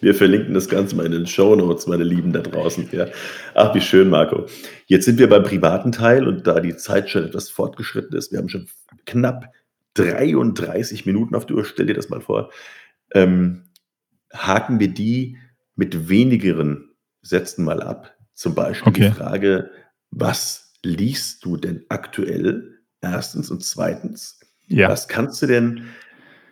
[0.00, 2.88] Wir verlinken das Ganze mal in den Show Notes, meine Lieben da draußen.
[2.90, 3.06] Ja.
[3.54, 4.46] Ach, wie schön, Marco.
[4.86, 8.38] Jetzt sind wir beim privaten Teil und da die Zeit schon etwas fortgeschritten ist, wir
[8.38, 8.66] haben schon
[9.04, 9.44] knapp
[9.94, 12.50] 33 Minuten auf der Uhr, stell dir das mal vor,
[13.14, 13.64] ähm,
[14.32, 15.38] haken wir die
[15.76, 16.90] mit wenigeren
[17.22, 18.16] Sätzen mal ab.
[18.34, 19.08] Zum Beispiel okay.
[19.08, 19.70] die Frage,
[20.10, 22.78] was liest du denn aktuell?
[23.00, 24.38] Erstens und zweitens,
[24.68, 24.88] ja.
[24.88, 25.84] was kannst du denn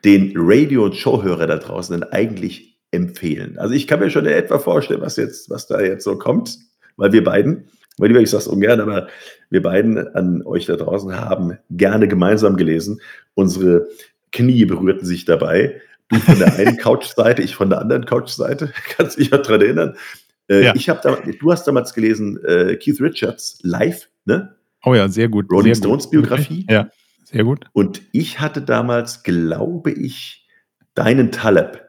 [0.04, 3.56] den Radio- und Showhörer da draußen denn eigentlich empfehlen?
[3.58, 6.58] Also ich kann mir schon etwa vorstellen, was jetzt, was da jetzt so kommt,
[6.96, 7.68] weil wir beiden,
[8.00, 9.08] weil lieber ich sage es ungern, aber
[9.50, 13.00] wir beiden an euch da draußen haben gerne gemeinsam gelesen.
[13.34, 13.86] Unsere
[14.32, 15.80] Knie berührten sich dabei.
[16.08, 18.72] Du von der einen Couchseite, ich von der anderen Couchseite.
[18.96, 19.96] Kannst dich ja daran erinnern.
[20.48, 20.74] Äh, ja.
[20.74, 24.56] Ich habe du hast damals gelesen äh, Keith Richards live, ne?
[24.84, 25.50] Oh ja, sehr gut.
[25.50, 26.10] Rolling sehr Stones gut.
[26.12, 26.66] Biografie.
[26.68, 26.88] Ja,
[27.24, 27.66] sehr gut.
[27.72, 30.48] Und ich hatte damals, glaube ich,
[30.94, 31.84] deinen Taleb.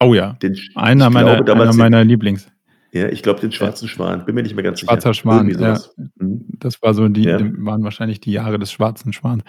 [0.00, 0.34] Oh ja.
[0.34, 2.48] Den, einer, meiner, glaube, einer meiner Lieblings.
[2.90, 4.24] Ja, ich glaube den Schwarzen Schwan.
[4.24, 5.22] Bin mir nicht mehr ganz Schwarzer sicher.
[5.22, 6.26] Schwarzer Schwan, ja.
[6.26, 6.46] Mhm.
[6.58, 7.38] Das war so die, ja.
[7.58, 9.44] waren wahrscheinlich die Jahre des Schwarzen Schwans.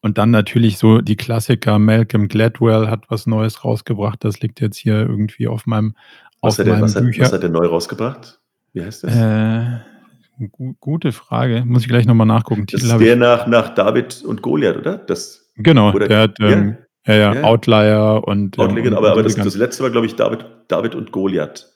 [0.01, 1.79] und dann natürlich so die Klassiker.
[1.79, 4.23] Malcolm Gladwell hat was Neues rausgebracht.
[4.23, 5.95] Das liegt jetzt hier irgendwie auf meinem
[6.41, 7.23] was auf meinem was, Bücher.
[7.23, 8.41] Hat, was hat er neu rausgebracht?
[8.73, 9.15] Wie heißt das?
[9.15, 9.79] Äh,
[10.79, 11.63] gute Frage.
[11.65, 12.65] Muss ich gleich nochmal nachgucken.
[12.65, 14.97] Das Titel ist der nach, nach David und Goliath, oder?
[14.97, 16.77] Das, genau, oder, der hat ähm,
[17.07, 17.43] ja, ja, ja.
[17.43, 18.57] Outlier und.
[18.57, 21.71] Outlier, genau, aber, aber das, das, letzte war, glaube ich, David, David und Goliath.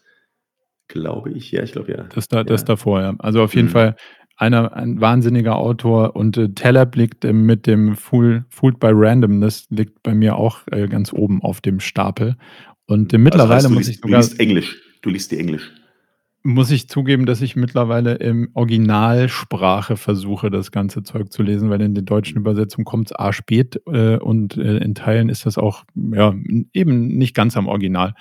[0.87, 2.03] Glaube ich, ja, ich glaube ja.
[2.15, 3.13] Das, da, das davor, ja.
[3.19, 3.73] Also auf jeden mhm.
[3.73, 3.95] Fall
[4.37, 9.67] einer, ein wahnsinniger Autor und äh, Taleb liegt äh, mit dem Fool, Fooled by Randomness
[9.69, 12.37] liegt bei mir auch äh, ganz oben auf dem Stapel.
[12.87, 14.21] Und äh, mittlerweile also heißt, muss liest, ich sogar.
[14.21, 14.81] Du liest Englisch.
[15.01, 15.71] Du liest die Englisch
[16.43, 21.81] muss ich zugeben, dass ich mittlerweile im Originalsprache versuche, das ganze Zeug zu lesen, weil
[21.81, 25.57] in der deutschen Übersetzung kommt es A spät äh, und äh, in Teilen ist das
[25.57, 26.33] auch ja,
[26.73, 28.13] eben nicht ganz am Original.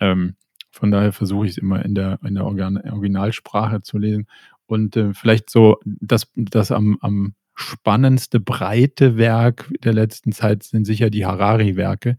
[0.00, 0.36] Ähm,
[0.70, 4.26] von daher versuche ich es immer in der, in der Originalsprache zu lesen.
[4.66, 10.84] Und äh, vielleicht so das, das am, am spannendste breite Werk der letzten Zeit sind
[10.84, 12.18] sicher die Harari-Werke.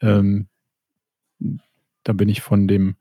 [0.00, 0.48] Ähm,
[2.04, 2.96] da bin ich von dem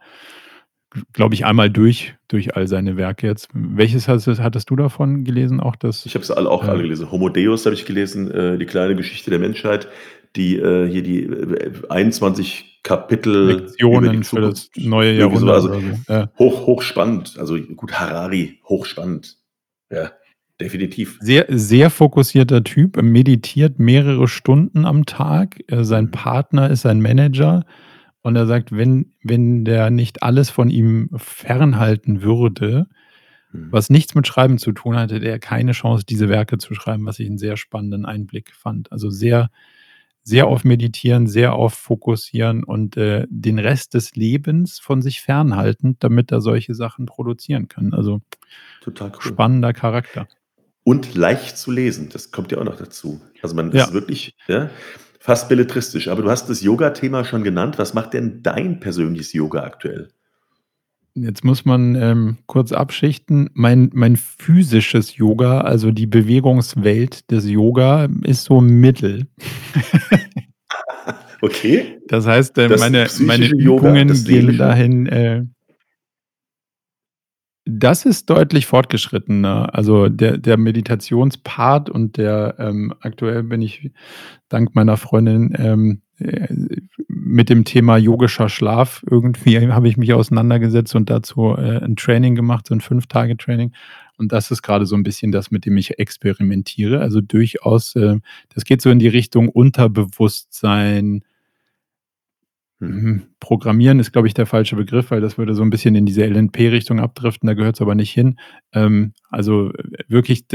[1.14, 3.50] glaube ich, einmal durch, durch all seine Werke jetzt.
[3.54, 5.60] Welches hast, hattest du davon gelesen?
[5.60, 7.12] Auch das, ich habe es alle, auch äh, alle gelesen.
[7.12, 9.88] Homo Deus habe ich gelesen, äh, die kleine Geschichte der Menschheit,
[10.36, 11.30] die äh, hier die
[11.90, 16.14] 21 äh, Kapitel Lektionen für das neue Irgendwie so, Jahrhundert also oder so.
[16.14, 16.32] Ja.
[16.40, 17.38] hoch, hochspannend.
[17.38, 19.38] Also gut, Harari, hochspannend.
[19.92, 20.12] Ja,
[20.62, 21.18] definitiv.
[21.22, 25.60] Sehr, sehr fokussierter Typ, meditiert mehrere Stunden am Tag.
[25.68, 26.12] Äh, sein Mhm.
[26.12, 27.66] Partner ist sein Manager
[28.28, 32.88] und er sagt, wenn, wenn der nicht alles von ihm fernhalten würde,
[33.54, 33.72] Mhm.
[33.72, 37.18] was nichts mit Schreiben zu tun hatte, der keine Chance, diese Werke zu schreiben, was
[37.20, 38.92] ich einen sehr spannenden Einblick fand.
[38.92, 39.50] Also sehr,
[40.24, 45.96] sehr auf Meditieren, sehr auf Fokussieren und äh, den Rest des Lebens von sich fernhalten,
[46.00, 47.94] damit er solche Sachen produzieren kann.
[47.94, 48.20] Also
[48.82, 49.22] Total cool.
[49.22, 50.28] spannender Charakter.
[50.84, 53.22] Und leicht zu lesen, das kommt ja auch noch dazu.
[53.42, 53.86] Also man Ja.
[53.86, 54.70] ist wirklich ja,
[55.20, 56.08] fast belletristisch.
[56.08, 57.78] Aber du hast das Yoga-Thema schon genannt.
[57.78, 60.10] Was macht denn dein persönliches Yoga aktuell?
[61.16, 63.50] Jetzt muss man ähm, kurz abschichten.
[63.54, 69.28] Mein, mein physisches Yoga, also die Bewegungswelt des Yoga, ist so mittel.
[71.42, 72.00] Okay.
[72.08, 75.06] Das heißt, äh, Das meine, meine Yoga, Übungen das gehen dahin.
[75.08, 75.44] Äh,
[77.68, 79.74] das ist deutlich fortgeschrittener.
[79.74, 83.92] Also der, der Meditationspart und der ähm, aktuell bin ich
[84.50, 86.48] dank meiner Freundin ähm, äh,
[87.08, 92.36] mit dem Thema yogischer Schlaf irgendwie habe ich mich auseinandergesetzt und dazu äh, ein Training
[92.36, 93.74] gemacht, so ein Fünf-Tage-Training.
[94.18, 97.02] Und das ist gerade so ein bisschen das, mit dem ich experimentiere.
[97.02, 98.20] Also durchaus, äh,
[98.54, 101.24] das geht so in die Richtung Unterbewusstsein.
[102.80, 103.24] Mhm.
[103.40, 106.24] Programmieren ist, glaube ich, der falsche Begriff, weil das würde so ein bisschen in diese
[106.26, 108.40] LNP-Richtung abdriften, da gehört es aber nicht hin.
[108.72, 110.46] Ähm, also äh, wirklich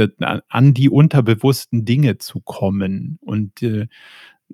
[0.49, 3.19] an die unterbewussten Dinge zu kommen.
[3.23, 3.89] Und äh,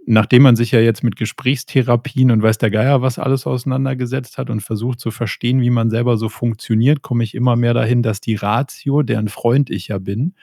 [0.07, 4.49] nachdem man sich ja jetzt mit Gesprächstherapien und weiß der Geier was alles auseinandergesetzt hat
[4.49, 8.21] und versucht zu verstehen, wie man selber so funktioniert, komme ich immer mehr dahin, dass
[8.23, 10.35] die Ratio, deren Freund ich ja bin,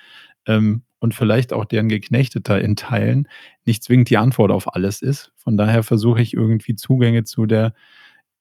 [0.47, 3.27] ähm, und vielleicht auch deren Geknechteter in Teilen
[3.65, 5.31] nicht zwingend die Antwort auf alles ist.
[5.35, 7.73] Von daher versuche ich irgendwie Zugänge zu der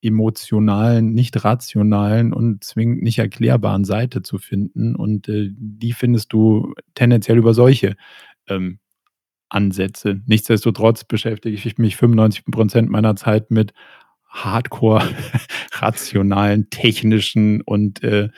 [0.05, 4.95] emotionalen, nicht rationalen und zwingend nicht erklärbaren Seite zu finden.
[4.97, 7.97] Und äh, die findest du tendenziell über solche
[8.47, 8.79] ähm,
[9.49, 10.21] Ansätze.
[10.27, 13.73] Nichtsdestotrotz beschäftige ich mich 95 Prozent meiner Zeit mit
[14.29, 15.03] hardcore
[15.73, 18.29] rationalen, technischen und äh,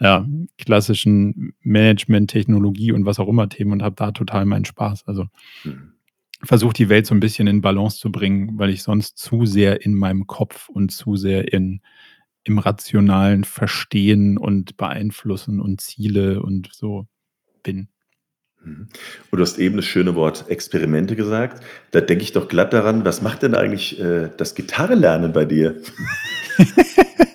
[0.00, 0.26] ja,
[0.58, 5.06] klassischen Management, Technologie und was auch immer Themen und habe da total meinen Spaß.
[5.06, 5.26] Also
[5.62, 5.92] Hm.
[6.42, 9.84] versuche die Welt so ein bisschen in Balance zu bringen, weil ich sonst zu sehr
[9.84, 11.80] in meinem Kopf und zu sehr in,
[12.44, 17.08] im rationalen Verstehen und Beeinflussen und Ziele und so
[17.62, 17.88] bin.
[18.62, 18.88] Mhm.
[19.30, 21.64] Und du hast eben das schöne Wort Experimente gesagt.
[21.90, 25.80] Da denke ich doch glatt daran, was macht denn eigentlich äh, das Gitarrelernen bei dir?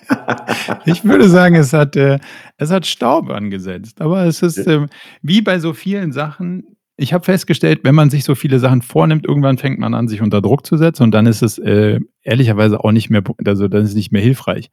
[0.86, 2.18] Ich würde sagen, es hat, äh,
[2.56, 4.00] es hat Staub angesetzt.
[4.00, 4.88] Aber es ist ähm,
[5.22, 6.76] wie bei so vielen Sachen.
[6.96, 10.22] Ich habe festgestellt, wenn man sich so viele Sachen vornimmt, irgendwann fängt man an, sich
[10.22, 13.82] unter Druck zu setzen und dann ist es äh, ehrlicherweise auch nicht mehr, also dann
[13.82, 14.70] ist es nicht mehr hilfreich.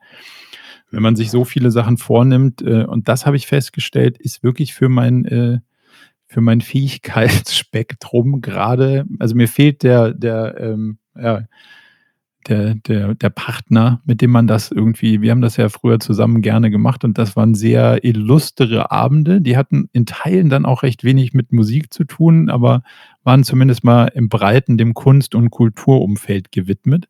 [0.92, 4.74] Wenn man sich so viele Sachen vornimmt, äh, und das habe ich festgestellt, ist wirklich
[4.74, 5.60] für mein, äh,
[6.28, 11.42] für mein Fähigkeitsspektrum gerade, also mir fehlt der, der, ähm, ja,
[12.48, 16.42] der, der, der Partner, mit dem man das irgendwie, wir haben das ja früher zusammen
[16.42, 19.42] gerne gemacht und das waren sehr illustre Abende.
[19.42, 22.84] Die hatten in Teilen dann auch recht wenig mit Musik zu tun, aber
[23.24, 27.08] waren zumindest mal im Breiten dem Kunst- und Kulturumfeld gewidmet.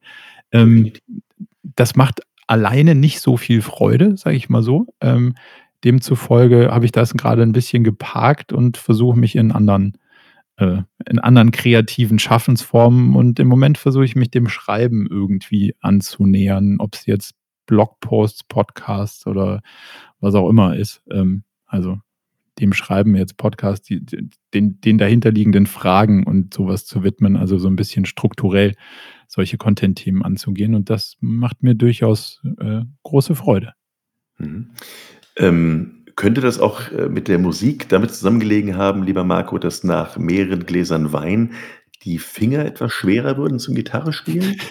[0.52, 0.92] Ähm,
[1.64, 4.88] das macht alleine nicht so viel Freude, sage ich mal so.
[5.00, 5.36] Ähm,
[5.84, 9.98] demzufolge habe ich das gerade ein bisschen geparkt und versuche mich in anderen
[10.62, 16.78] äh, in anderen kreativen Schaffensformen und im Moment versuche ich mich dem Schreiben irgendwie anzunähern,
[16.80, 17.34] ob es jetzt
[17.66, 19.62] Blogposts, Podcasts oder
[20.20, 21.02] was auch immer ist.
[21.10, 22.00] Ähm, also
[22.60, 27.58] dem Schreiben jetzt Podcast, die, die, den, den dahinterliegenden Fragen und sowas zu widmen, also
[27.58, 28.76] so ein bisschen strukturell
[29.28, 33.74] solche Content-Themen anzugehen und das macht mir durchaus äh, große Freude.
[34.38, 34.72] Mhm.
[35.38, 40.20] Ähm, könnte das auch äh, mit der Musik damit zusammengelegen haben, lieber Marco, dass nach
[40.20, 41.54] mehreren Gläsern Wein
[42.04, 44.56] die Finger etwas schwerer wurden zum Gitarre spielen?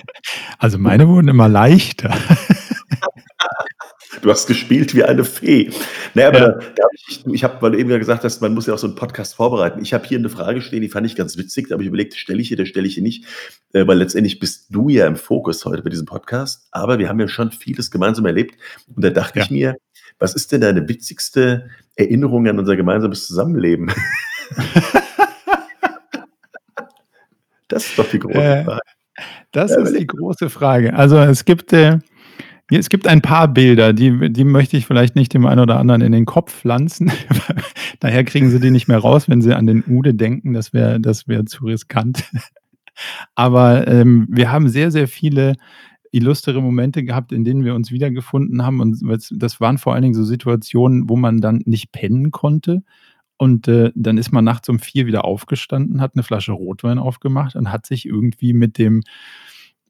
[0.58, 2.14] Also meine wurden immer leichter.
[4.22, 5.70] Du hast gespielt wie eine Fee.
[6.14, 6.48] Naja, aber Ja.
[6.48, 8.74] da, da hab ich, ich habe, weil du eben ja gesagt hast, man muss ja
[8.74, 9.80] auch so einen Podcast vorbereiten.
[9.82, 12.14] Ich habe hier eine Frage stehen, die fand ich ganz witzig, da habe ich überlegt,
[12.14, 13.24] stelle ich hier, da stelle ich hier nicht,
[13.72, 17.18] äh, weil letztendlich bist du ja im Fokus heute bei diesem Podcast, aber wir haben
[17.20, 18.56] ja schon vieles gemeinsam erlebt
[18.94, 19.44] und da dachte Ja.
[19.44, 19.76] ich mir,
[20.18, 23.90] was ist denn deine witzigste Erinnerung an unser gemeinsames Zusammenleben?
[27.68, 28.80] Das ist doch die große Äh, Frage.
[29.52, 30.92] Das Ja, ist die große Frage.
[30.94, 31.98] Also es gibt, äh,
[32.78, 36.02] es gibt ein paar Bilder, die, die möchte ich vielleicht nicht dem einen oder anderen
[36.02, 37.10] in den Kopf pflanzen.
[38.00, 40.52] Daher kriegen sie die nicht mehr raus, wenn sie an den Ude denken.
[40.52, 42.24] Das wäre das wär zu riskant.
[43.34, 45.56] Aber ähm, wir haben sehr, sehr viele
[46.12, 48.80] illustre Momente gehabt, in denen wir uns wiedergefunden haben.
[48.80, 49.00] Und
[49.30, 52.82] das waren vor allen Dingen so Situationen, wo man dann nicht pennen konnte.
[53.36, 57.56] Und äh, dann ist man nachts um vier wieder aufgestanden, hat eine Flasche Rotwein aufgemacht
[57.56, 59.02] und hat sich irgendwie mit dem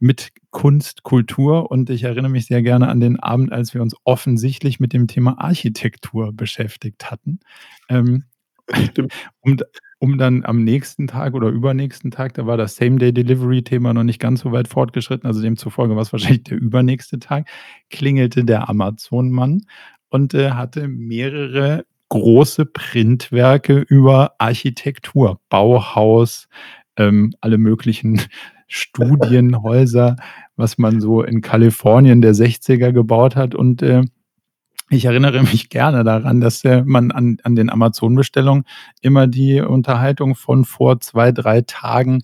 [0.01, 3.95] mit Kunst, Kultur und ich erinnere mich sehr gerne an den Abend, als wir uns
[4.05, 7.41] offensichtlich mit dem Thema Architektur beschäftigt hatten.
[7.89, 8.25] Ähm,
[9.43, 9.59] um,
[9.99, 14.41] um dann am nächsten Tag oder übernächsten Tag, da war das Same-Day-Delivery-Thema noch nicht ganz
[14.41, 17.49] so weit fortgeschritten, also demzufolge war es wahrscheinlich der übernächste Tag,
[17.91, 19.67] klingelte der Amazon-Mann
[20.09, 26.49] und äh, hatte mehrere große Printwerke über Architektur, Bauhaus,
[26.97, 28.21] ähm, alle möglichen
[28.71, 30.17] Studienhäuser,
[30.57, 33.57] was man so in Kalifornien der 60er gebaut hat.
[33.57, 34.03] Und äh,
[34.89, 38.65] ich erinnere mich gerne daran, dass äh, man an, an den Amazon-Bestellungen
[39.01, 42.23] immer die Unterhaltung von vor zwei, drei Tagen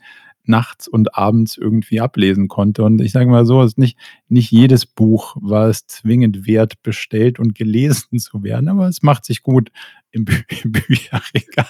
[0.48, 2.82] nachts und abends irgendwie ablesen konnte.
[2.82, 7.38] Und ich sage mal so, ist nicht, nicht jedes Buch war es zwingend wert, bestellt
[7.38, 9.70] und gelesen zu werden, aber es macht sich gut
[10.10, 10.34] im, Bü
[10.64, 11.66] im Bücherregal.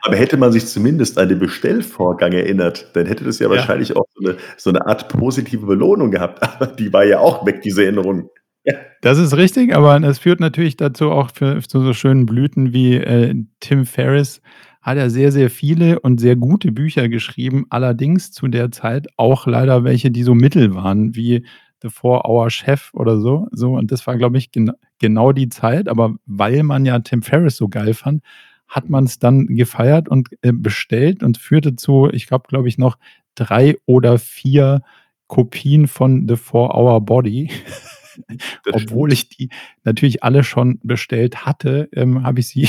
[0.00, 3.56] Aber hätte man sich zumindest an den Bestellvorgang erinnert, dann hätte das ja, ja.
[3.56, 6.42] wahrscheinlich auch so eine, so eine Art positive Belohnung gehabt.
[6.54, 8.30] Aber die war ja auch weg, diese Erinnerung.
[8.64, 8.74] Ja.
[9.02, 12.94] Das ist richtig, aber es führt natürlich dazu auch für, zu so schönen Blüten wie
[12.94, 14.40] äh, Tim Ferriss
[14.84, 19.46] hat er sehr, sehr viele und sehr gute Bücher geschrieben, allerdings zu der Zeit auch
[19.46, 21.46] leider welche, die so mittel waren, wie
[21.82, 23.48] The Four-Hour Chef oder so.
[23.50, 23.72] so.
[23.72, 25.88] Und das war, glaube ich, gen genau die Zeit.
[25.88, 28.22] Aber weil man ja Tim Ferriss so geil fand,
[28.68, 32.76] hat man es dann gefeiert und äh, bestellt und führte zu, ich glaube, glaube ich,
[32.76, 32.98] noch
[33.34, 34.82] drei oder vier
[35.28, 37.50] Kopien von The Four-Hour Body.
[38.72, 39.48] Obwohl ich die
[39.82, 42.68] natürlich alle schon bestellt hatte, ähm, habe ich sie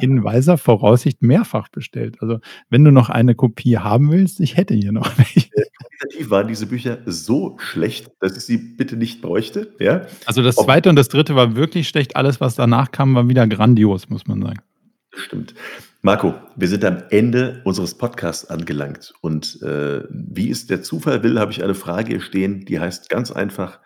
[0.00, 2.16] in weiser Voraussicht mehrfach bestellt.
[2.20, 2.38] Also,
[2.70, 5.48] wenn du noch eine Kopie haben willst, ich hätte hier noch welche.
[5.50, 10.06] Qualitativ waren diese Bücher so schlecht, dass ich sie bitte nicht bräuchte, ja?
[10.26, 12.16] Also, das zweite und das dritte war wirklich schlecht.
[12.16, 14.60] Alles, was danach kam, war wieder grandios, muss man sagen.
[15.14, 15.54] Stimmt.
[16.02, 21.40] Marco, wir sind am Ende unseres Podcasts angelangt und, äh, wie es der Zufall will,
[21.40, 23.80] habe ich eine Frage stehen, die heißt ganz einfach: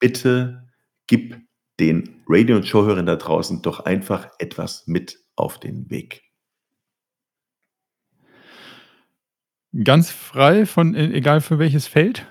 [0.00, 0.66] „Bitte
[1.06, 1.36] gib
[1.80, 6.22] den Radio und Showhörern da draußen doch einfach etwas mit auf den Weg.
[9.84, 12.26] Ganz frei von e egal für welches Feld?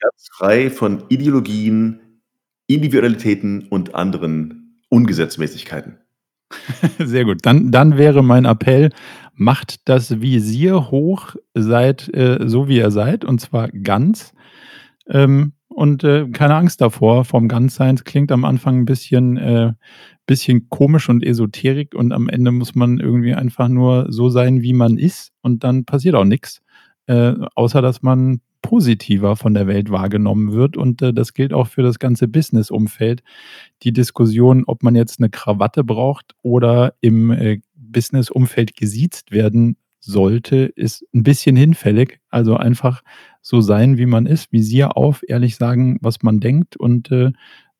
[0.00, 2.20] Ganz frei von Ideologien,
[2.66, 5.98] Individualitäten und anderen Ungesetzmäßigkeiten.
[6.98, 7.38] Sehr gut.
[7.42, 8.90] Dann dann wäre mein Appell:
[9.34, 14.32] Macht das Visier hoch, seid, äh, so wie ihr seid, und zwar ganz.
[15.08, 17.96] Ähm, und äh, keine Angst davor, vom Ganzsein.
[17.96, 19.72] Klingt am Anfang ein bisschen, äh,
[20.26, 24.72] bisschen komisch und esoterik und am Ende muss man irgendwie einfach nur so sein, wie
[24.72, 26.62] man ist und dann passiert auch nichts,
[27.06, 30.78] äh, außer dass man positiver von der Welt wahrgenommen wird.
[30.78, 33.22] Und äh, das gilt auch für das ganze Business-Umfeld.
[33.82, 40.56] Die Diskussion, ob man jetzt eine Krawatte braucht oder im äh, Business-Umfeld gesiezt werden sollte,
[40.76, 42.20] ist ein bisschen hinfällig.
[42.30, 43.02] Also einfach
[43.44, 47.30] so sein, wie man ist, Visier auf, ehrlich sagen, was man denkt und äh,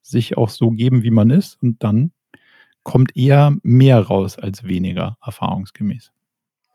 [0.03, 1.57] sich auch so geben, wie man ist.
[1.59, 2.11] Und dann
[2.83, 6.11] kommt eher mehr raus als weniger, erfahrungsgemäß.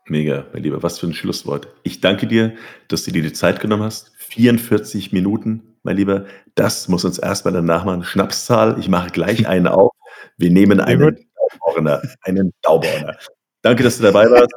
[0.07, 1.69] Mega, mein Lieber, was für ein Schlusswort.
[1.83, 2.53] Ich danke dir,
[2.89, 4.11] dass du dir die Zeit genommen hast.
[4.17, 6.25] 44 Minuten, mein Lieber.
[6.55, 8.03] Das muss uns erstmal danach machen.
[8.03, 8.77] Schnapszahl.
[8.77, 9.93] Ich mache gleich einen auf.
[10.37, 12.01] Wir nehmen einen Dauborner.
[12.23, 13.15] Einen Dauborner.
[13.61, 14.51] Danke, dass du dabei warst.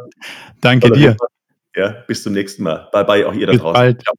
[0.61, 1.17] danke dir.
[1.77, 2.89] Ja, bis zum nächsten Mal.
[2.93, 3.75] Bye bye, auch ihr da bis draußen.
[3.75, 4.03] Bald.
[4.03, 4.15] Ciao.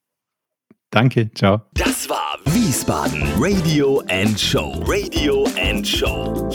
[0.95, 1.59] Danke, ciao.
[1.73, 4.81] Das war Wiesbaden Radio and Show.
[4.87, 6.49] Radio and Show.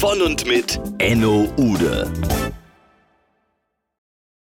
[0.00, 2.12] Von und mit Enno Ude.